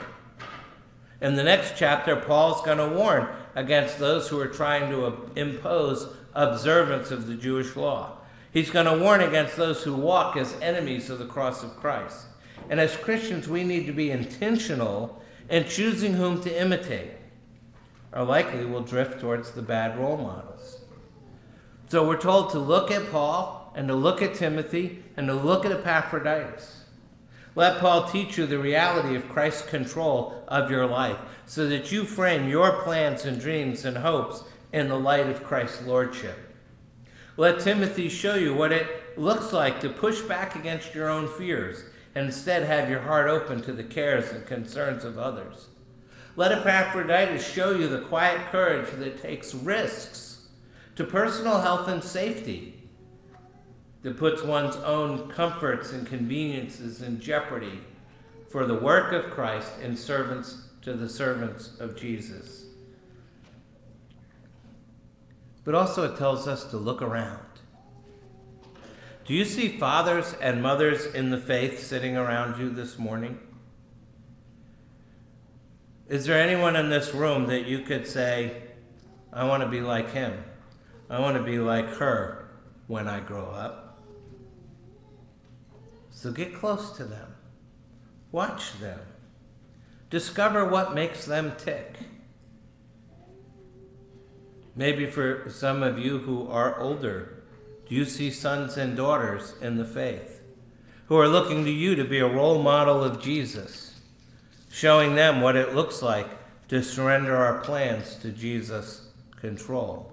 In 1.21 1.37
the 1.37 1.45
next 1.45 1.75
chapter, 1.77 2.17
Paul's 2.17 2.63
going 2.63 2.79
to 2.79 2.97
warn 2.97 3.29
against 3.55 3.99
those 3.99 4.29
who 4.29 4.41
are 4.41 4.47
trying 4.47 4.89
to 4.89 5.31
impose 5.37 6.15
observance 6.39 7.11
of 7.11 7.27
the 7.27 7.35
Jewish 7.35 7.75
law. 7.75 8.13
He's 8.53 8.71
going 8.71 8.87
to 8.87 9.03
warn 9.03 9.21
against 9.21 9.57
those 9.57 9.83
who 9.83 9.95
walk 9.95 10.37
as 10.37 10.59
enemies 10.63 11.11
of 11.11 11.19
the 11.19 11.27
cross 11.27 11.63
of 11.63 11.77
Christ. 11.77 12.27
And 12.71 12.81
as 12.81 12.97
Christians, 12.97 13.49
we 13.49 13.65
need 13.65 13.87
to 13.87 13.93
be 13.93 14.11
intentional 14.11 15.21
in 15.51 15.65
choosing 15.65 16.15
whom 16.15 16.41
to 16.43 16.61
imitate, 16.61 17.13
or 18.13 18.25
likely 18.25 18.65
we'll 18.65 18.83
drift 18.83 19.21
towards 19.21 19.51
the 19.51 19.63
bad 19.63 19.99
role 19.99 20.17
models. 20.17 20.83
So 21.89 22.07
we're 22.07 22.21
told 22.21 22.51
to 22.51 22.59
look 22.59 22.91
at 22.91 23.11
Paul 23.11 23.73
and 23.75 23.89
to 23.89 23.95
look 23.95 24.23
at 24.23 24.35
Timothy 24.35 25.03
and 25.17 25.27
to 25.27 25.35
look 25.35 25.65
at 25.65 25.73
Epaphroditus. 25.73 26.85
Let 27.55 27.79
Paul 27.79 28.09
teach 28.09 28.39
you 28.39 28.47
the 28.47 28.59
reality 28.59 29.17
of 29.17 29.29
Christ's 29.29 29.69
control 29.69 30.45
of 30.47 30.71
your 30.71 30.87
life 30.87 31.19
so 31.47 31.67
that 31.67 31.91
you 31.91 32.05
frame 32.05 32.49
your 32.49 32.83
plans 32.83 33.25
and 33.25 33.41
dreams 33.41 33.85
and 33.85 33.99
hopes 33.99 34.45
in 34.73 34.89
the 34.89 34.99
light 34.99 35.29
of 35.29 35.45
Christ's 35.45 35.87
lordship. 35.87 36.37
Let 37.37 37.61
Timothy 37.61 38.09
show 38.09 38.35
you 38.35 38.55
what 38.55 38.73
it 38.73 39.17
looks 39.17 39.53
like 39.53 39.81
to 39.81 39.89
push 39.89 40.21
back 40.23 40.55
against 40.57 40.95
your 40.95 41.09
own 41.09 41.29
fears 41.29 41.85
and 42.15 42.27
instead 42.27 42.65
have 42.65 42.91
your 42.91 43.01
heart 43.01 43.29
open 43.29 43.63
to 43.63 43.73
the 43.73 43.85
cares 43.85 44.31
and 44.33 44.45
concerns 44.45 45.05
of 45.05 45.19
others. 45.19 45.69
Let 46.37 46.53
Epaphroditus 46.53 47.49
show 47.49 47.71
you 47.71 47.89
the 47.89 48.01
quiet 48.01 48.51
courage 48.51 48.91
that 48.99 49.23
takes 49.23 49.55
risks 49.55 50.49
to 50.97 51.05
personal 51.05 51.61
health 51.61 51.89
and 51.89 52.03
safety, 52.03 52.75
that 54.03 54.17
puts 54.17 54.43
one's 54.43 54.77
own 54.77 55.29
comforts 55.29 55.93
and 55.93 56.07
conveniences 56.07 57.03
in 57.03 57.21
jeopardy 57.21 57.81
for 58.49 58.67
the 58.67 58.75
work 58.75 59.13
of 59.13 59.31
Christ 59.31 59.73
and 59.83 59.99
servants 59.99 60.69
to 60.83 60.95
the 60.95 61.09
servants 61.09 61.79
of 61.81 61.97
Jesus 61.97 62.68
but 65.69 65.75
also 65.75 66.11
it 66.11 66.17
tells 66.17 66.49
us 66.49 66.65
to 66.65 66.79
look 66.79 67.03
around. 67.03 67.45
Do 69.27 69.35
you 69.35 69.45
see 69.45 69.69
fathers 69.69 70.35
and 70.41 70.63
mothers 70.63 71.05
in 71.05 71.29
the 71.29 71.37
faith 71.37 71.87
sitting 71.87 72.17
around 72.17 72.59
you 72.59 72.71
this 72.71 72.99
morning? 72.99 73.39
Is 76.09 76.25
there 76.25 76.41
anyone 76.41 76.75
in 76.75 76.89
this 76.89 77.13
room 77.13 77.49
that 77.49 77.67
you 77.67 77.81
could 77.81 78.07
say, 78.07 78.63
I 79.31 79.45
want 79.45 79.63
to 79.63 79.69
be 79.69 79.83
like 79.83 80.11
him? 80.13 80.43
I 81.11 81.21
want 81.21 81.37
to 81.37 81.43
be 81.43 81.59
like 81.59 81.97
her 81.97 82.49
when 82.87 83.07
I 83.07 83.21
grow 83.21 83.51
up? 83.51 84.01
So 86.11 86.33
get 86.33 86.55
close 86.55 86.93
to 86.93 87.05
them, 87.05 87.35
watch 88.33 88.81
them, 88.81 89.01
discover 90.09 90.65
what 90.65 90.95
makes 90.95 91.27
them 91.27 91.53
tick. 91.59 91.99
Maybe 94.79 95.07
for 95.07 95.51
some 95.51 95.83
of 95.83 95.99
you 95.99 96.19
who 96.19 96.49
are 96.49 96.79
older, 96.79 97.43
do 97.89 97.97
you 97.97 98.05
see 98.05 98.31
sons 98.31 98.77
and 98.77 98.97
daughters 98.97 99.55
in 99.61 99.77
the 99.77 99.85
faith 99.85 100.41
who 101.09 101.17
are 101.17 101.27
looking 101.27 101.65
to 101.65 101.71
you 101.71 101.97
to 101.97 102.05
be 102.05 102.21
a 102.21 102.29
role 102.29 102.63
model 102.63 103.03
of 103.03 103.21
Jesus, 103.21 104.01
showing 104.71 105.17
them 105.17 105.41
what 105.41 105.57
it 105.57 105.75
looks 105.75 106.01
like 106.01 106.29
to 106.69 106.81
surrender 106.81 107.35
our 107.35 107.59
plans 107.59 108.15
to 108.23 108.31
Jesus' 108.31 109.09
control, 109.41 110.13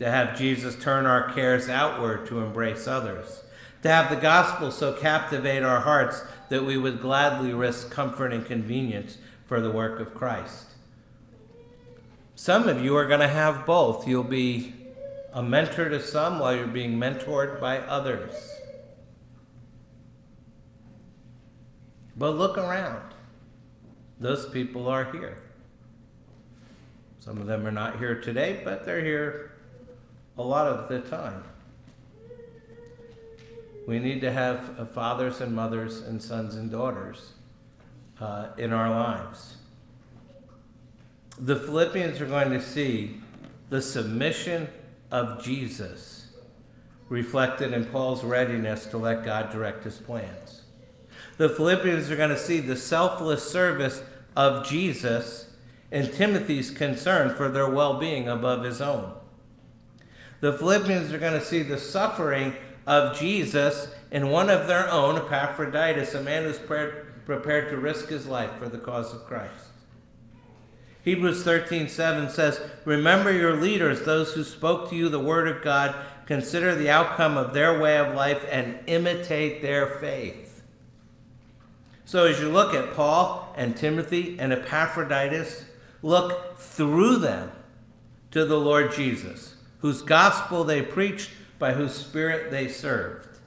to 0.00 0.10
have 0.10 0.36
Jesus 0.36 0.74
turn 0.74 1.06
our 1.06 1.32
cares 1.32 1.68
outward 1.68 2.26
to 2.26 2.40
embrace 2.40 2.88
others, 2.88 3.44
to 3.82 3.88
have 3.88 4.10
the 4.10 4.16
gospel 4.16 4.72
so 4.72 4.92
captivate 4.92 5.62
our 5.62 5.82
hearts 5.82 6.24
that 6.48 6.64
we 6.64 6.76
would 6.76 7.00
gladly 7.00 7.54
risk 7.54 7.92
comfort 7.92 8.32
and 8.32 8.44
convenience 8.44 9.18
for 9.46 9.60
the 9.60 9.70
work 9.70 10.00
of 10.00 10.16
Christ. 10.16 10.67
Some 12.38 12.68
of 12.68 12.84
you 12.84 12.94
are 12.94 13.04
going 13.04 13.18
to 13.18 13.26
have 13.26 13.66
both. 13.66 14.06
You'll 14.06 14.22
be 14.22 14.72
a 15.32 15.42
mentor 15.42 15.88
to 15.88 16.00
some 16.00 16.38
while 16.38 16.54
you're 16.54 16.68
being 16.68 16.96
mentored 16.96 17.60
by 17.60 17.78
others. 17.78 18.32
But 22.16 22.36
look 22.36 22.56
around. 22.56 23.02
Those 24.20 24.48
people 24.50 24.86
are 24.86 25.10
here. 25.10 25.42
Some 27.18 27.38
of 27.38 27.48
them 27.48 27.66
are 27.66 27.72
not 27.72 27.98
here 27.98 28.20
today, 28.20 28.60
but 28.62 28.86
they're 28.86 29.04
here 29.04 29.50
a 30.36 30.42
lot 30.42 30.68
of 30.68 30.88
the 30.88 31.00
time. 31.00 31.42
We 33.88 33.98
need 33.98 34.20
to 34.20 34.30
have 34.30 34.92
fathers 34.94 35.40
and 35.40 35.56
mothers 35.56 36.02
and 36.02 36.22
sons 36.22 36.54
and 36.54 36.70
daughters 36.70 37.32
uh, 38.20 38.50
in 38.56 38.72
our 38.72 38.90
lives 38.90 39.57
the 41.40 41.56
Philippians 41.56 42.20
are 42.20 42.26
going 42.26 42.50
to 42.50 42.62
see 42.62 43.20
the 43.70 43.80
submission 43.80 44.68
of 45.10 45.42
Jesus 45.42 46.28
reflected 47.08 47.72
in 47.72 47.84
Paul's 47.86 48.24
readiness 48.24 48.86
to 48.86 48.98
let 48.98 49.24
God 49.24 49.50
direct 49.50 49.84
his 49.84 49.98
plans. 49.98 50.62
The 51.36 51.48
Philippians 51.48 52.10
are 52.10 52.16
going 52.16 52.30
to 52.30 52.38
see 52.38 52.60
the 52.60 52.76
selfless 52.76 53.48
service 53.48 54.02
of 54.36 54.66
Jesus 54.66 55.52
and 55.90 56.12
Timothy's 56.12 56.70
concern 56.70 57.34
for 57.34 57.48
their 57.48 57.68
well 57.70 57.98
being 57.98 58.28
above 58.28 58.64
his 58.64 58.80
own. 58.80 59.12
The 60.40 60.52
Philippians 60.52 61.12
are 61.12 61.18
going 61.18 61.38
to 61.38 61.44
see 61.44 61.62
the 61.62 61.78
suffering 61.78 62.54
of 62.86 63.18
Jesus 63.18 63.88
in 64.10 64.28
one 64.28 64.50
of 64.50 64.66
their 64.66 64.90
own, 64.90 65.16
Epaphroditus, 65.16 66.14
a 66.14 66.22
man 66.22 66.44
who's 66.44 66.58
prepared 66.58 67.70
to 67.70 67.76
risk 67.76 68.08
his 68.08 68.26
life 68.26 68.52
for 68.58 68.68
the 68.68 68.78
cause 68.78 69.14
of 69.14 69.24
Christ. 69.24 69.68
Hebrews 71.04 71.42
13, 71.42 71.88
7 71.88 72.30
says, 72.30 72.60
Remember 72.84 73.32
your 73.32 73.56
leaders, 73.56 74.02
those 74.02 74.34
who 74.34 74.44
spoke 74.44 74.90
to 74.90 74.96
you 74.96 75.08
the 75.08 75.18
word 75.18 75.48
of 75.48 75.62
God. 75.62 75.94
Consider 76.26 76.74
the 76.74 76.90
outcome 76.90 77.36
of 77.36 77.54
their 77.54 77.80
way 77.80 77.96
of 77.96 78.14
life 78.14 78.44
and 78.50 78.78
imitate 78.86 79.62
their 79.62 79.86
faith. 79.86 80.62
So, 82.04 82.26
as 82.26 82.40
you 82.40 82.48
look 82.48 82.74
at 82.74 82.94
Paul 82.94 83.54
and 83.56 83.76
Timothy 83.76 84.38
and 84.38 84.52
Epaphroditus, 84.52 85.64
look 86.02 86.58
through 86.58 87.16
them 87.16 87.52
to 88.30 88.44
the 88.44 88.58
Lord 88.58 88.92
Jesus, 88.92 89.56
whose 89.80 90.02
gospel 90.02 90.64
they 90.64 90.82
preached, 90.82 91.30
by 91.58 91.72
whose 91.72 91.94
spirit 91.94 92.50
they 92.50 92.68
served. 92.68 93.38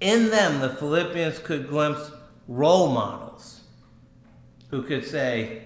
In 0.00 0.30
them, 0.30 0.60
the 0.60 0.70
Philippians 0.70 1.38
could 1.38 1.68
glimpse 1.68 2.10
role 2.48 2.88
models 2.88 3.60
who 4.70 4.82
could 4.82 5.04
say, 5.04 5.62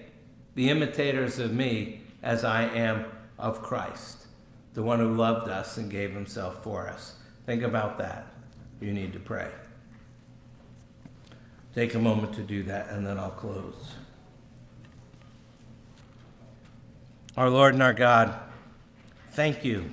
be 0.61 0.69
imitators 0.69 1.39
of 1.39 1.51
me 1.51 2.01
as 2.21 2.43
I 2.43 2.65
am 2.65 3.05
of 3.39 3.63
Christ, 3.63 4.27
the 4.75 4.83
one 4.83 4.99
who 4.99 5.15
loved 5.15 5.49
us 5.49 5.75
and 5.77 5.89
gave 5.89 6.13
himself 6.13 6.63
for 6.63 6.87
us. 6.87 7.15
Think 7.47 7.63
about 7.63 7.97
that. 7.97 8.27
You 8.79 8.93
need 8.93 9.11
to 9.13 9.19
pray. 9.19 9.49
Take 11.73 11.95
a 11.95 11.99
moment 11.99 12.33
to 12.33 12.43
do 12.43 12.61
that, 12.63 12.89
and 12.89 13.03
then 13.03 13.17
I'll 13.17 13.31
close. 13.31 13.95
Our 17.35 17.49
Lord 17.49 17.73
and 17.73 17.81
our 17.81 17.93
God, 17.93 18.39
thank 19.31 19.65
you 19.65 19.89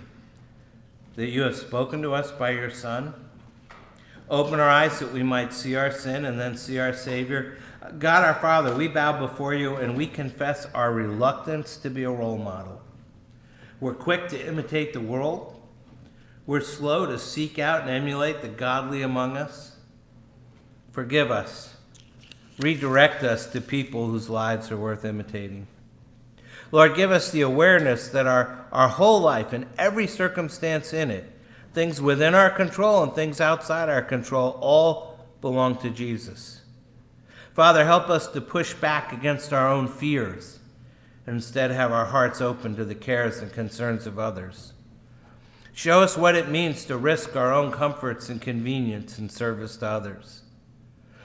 that 1.16 1.28
you 1.28 1.40
have 1.44 1.56
spoken 1.56 2.02
to 2.02 2.12
us 2.12 2.30
by 2.30 2.50
your 2.50 2.70
Son. 2.70 3.14
Open 4.28 4.60
our 4.60 4.68
eyes 4.68 4.98
that 4.98 5.14
we 5.14 5.22
might 5.22 5.54
see 5.54 5.76
our 5.76 5.90
sin 5.90 6.26
and 6.26 6.38
then 6.38 6.58
see 6.58 6.78
our 6.78 6.92
Savior 6.92 7.56
God 7.98 8.24
our 8.24 8.34
Father, 8.34 8.74
we 8.74 8.88
bow 8.88 9.18
before 9.20 9.54
you 9.54 9.76
and 9.76 9.96
we 9.96 10.06
confess 10.06 10.66
our 10.74 10.92
reluctance 10.92 11.76
to 11.78 11.90
be 11.90 12.02
a 12.02 12.10
role 12.10 12.38
model. 12.38 12.80
We're 13.80 13.94
quick 13.94 14.28
to 14.28 14.46
imitate 14.46 14.92
the 14.92 15.00
world. 15.00 15.54
We're 16.44 16.60
slow 16.60 17.06
to 17.06 17.18
seek 17.18 17.58
out 17.58 17.82
and 17.82 17.90
emulate 17.90 18.42
the 18.42 18.48
godly 18.48 19.02
among 19.02 19.36
us. 19.36 19.76
Forgive 20.90 21.30
us. 21.30 21.76
Redirect 22.58 23.22
us 23.22 23.46
to 23.46 23.60
people 23.60 24.08
whose 24.08 24.28
lives 24.28 24.72
are 24.72 24.76
worth 24.76 25.04
imitating. 25.04 25.68
Lord, 26.72 26.96
give 26.96 27.12
us 27.12 27.30
the 27.30 27.42
awareness 27.42 28.08
that 28.08 28.26
our, 28.26 28.66
our 28.72 28.88
whole 28.88 29.20
life 29.20 29.52
and 29.52 29.66
every 29.78 30.06
circumstance 30.08 30.92
in 30.92 31.10
it, 31.10 31.30
things 31.72 32.02
within 32.02 32.34
our 32.34 32.50
control 32.50 33.04
and 33.04 33.12
things 33.12 33.40
outside 33.40 33.88
our 33.88 34.02
control, 34.02 34.58
all 34.60 35.18
belong 35.40 35.76
to 35.78 35.90
Jesus. 35.90 36.57
Father, 37.58 37.84
help 37.84 38.08
us 38.08 38.28
to 38.28 38.40
push 38.40 38.72
back 38.72 39.12
against 39.12 39.52
our 39.52 39.66
own 39.66 39.88
fears 39.88 40.60
and 41.26 41.34
instead 41.34 41.72
have 41.72 41.90
our 41.90 42.04
hearts 42.04 42.40
open 42.40 42.76
to 42.76 42.84
the 42.84 42.94
cares 42.94 43.38
and 43.38 43.52
concerns 43.52 44.06
of 44.06 44.16
others. 44.16 44.74
Show 45.72 46.00
us 46.00 46.16
what 46.16 46.36
it 46.36 46.48
means 46.48 46.84
to 46.84 46.96
risk 46.96 47.34
our 47.34 47.52
own 47.52 47.72
comforts 47.72 48.28
and 48.28 48.40
convenience 48.40 49.18
in 49.18 49.28
service 49.28 49.76
to 49.78 49.88
others. 49.88 50.42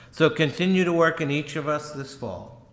So 0.10 0.28
continue 0.28 0.84
to 0.84 0.92
work 0.92 1.22
in 1.22 1.30
each 1.30 1.56
of 1.56 1.68
us 1.68 1.92
this 1.92 2.16
fall 2.16 2.68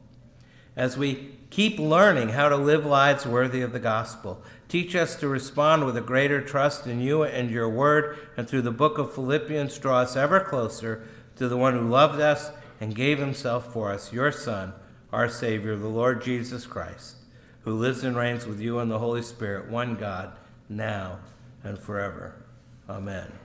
as 0.74 0.96
we 0.96 1.34
keep 1.50 1.78
learning 1.78 2.30
how 2.30 2.48
to 2.48 2.56
live 2.56 2.86
lives 2.86 3.26
worthy 3.26 3.60
of 3.60 3.74
the 3.74 3.78
gospel. 3.78 4.42
Teach 4.70 4.96
us 4.96 5.16
to 5.16 5.28
respond 5.28 5.84
with 5.84 5.98
a 5.98 6.00
greater 6.00 6.40
trust 6.40 6.86
in 6.86 7.02
you 7.02 7.24
and 7.24 7.50
your 7.50 7.68
word, 7.68 8.16
and 8.38 8.48
through 8.48 8.62
the 8.62 8.70
book 8.70 8.96
of 8.96 9.12
Philippians, 9.12 9.76
draw 9.76 9.98
us 9.98 10.16
ever 10.16 10.40
closer 10.40 11.06
to 11.36 11.46
the 11.46 11.58
one 11.58 11.74
who 11.74 11.86
loved 11.86 12.22
us 12.22 12.52
and 12.80 12.94
gave 12.94 13.18
himself 13.18 13.72
for 13.72 13.92
us, 13.92 14.12
your 14.12 14.32
Son, 14.32 14.72
our 15.12 15.28
Savior, 15.28 15.76
the 15.76 15.88
Lord 15.88 16.22
Jesus 16.22 16.66
Christ, 16.66 17.16
who 17.62 17.74
lives 17.74 18.02
and 18.02 18.16
reigns 18.16 18.46
with 18.46 18.60
you 18.60 18.78
and 18.78 18.90
the 18.90 18.98
Holy 18.98 19.22
Spirit, 19.22 19.70
one 19.70 19.96
God, 19.96 20.32
now 20.68 21.18
and 21.62 21.78
forever. 21.78 22.34
Amen. 22.88 23.39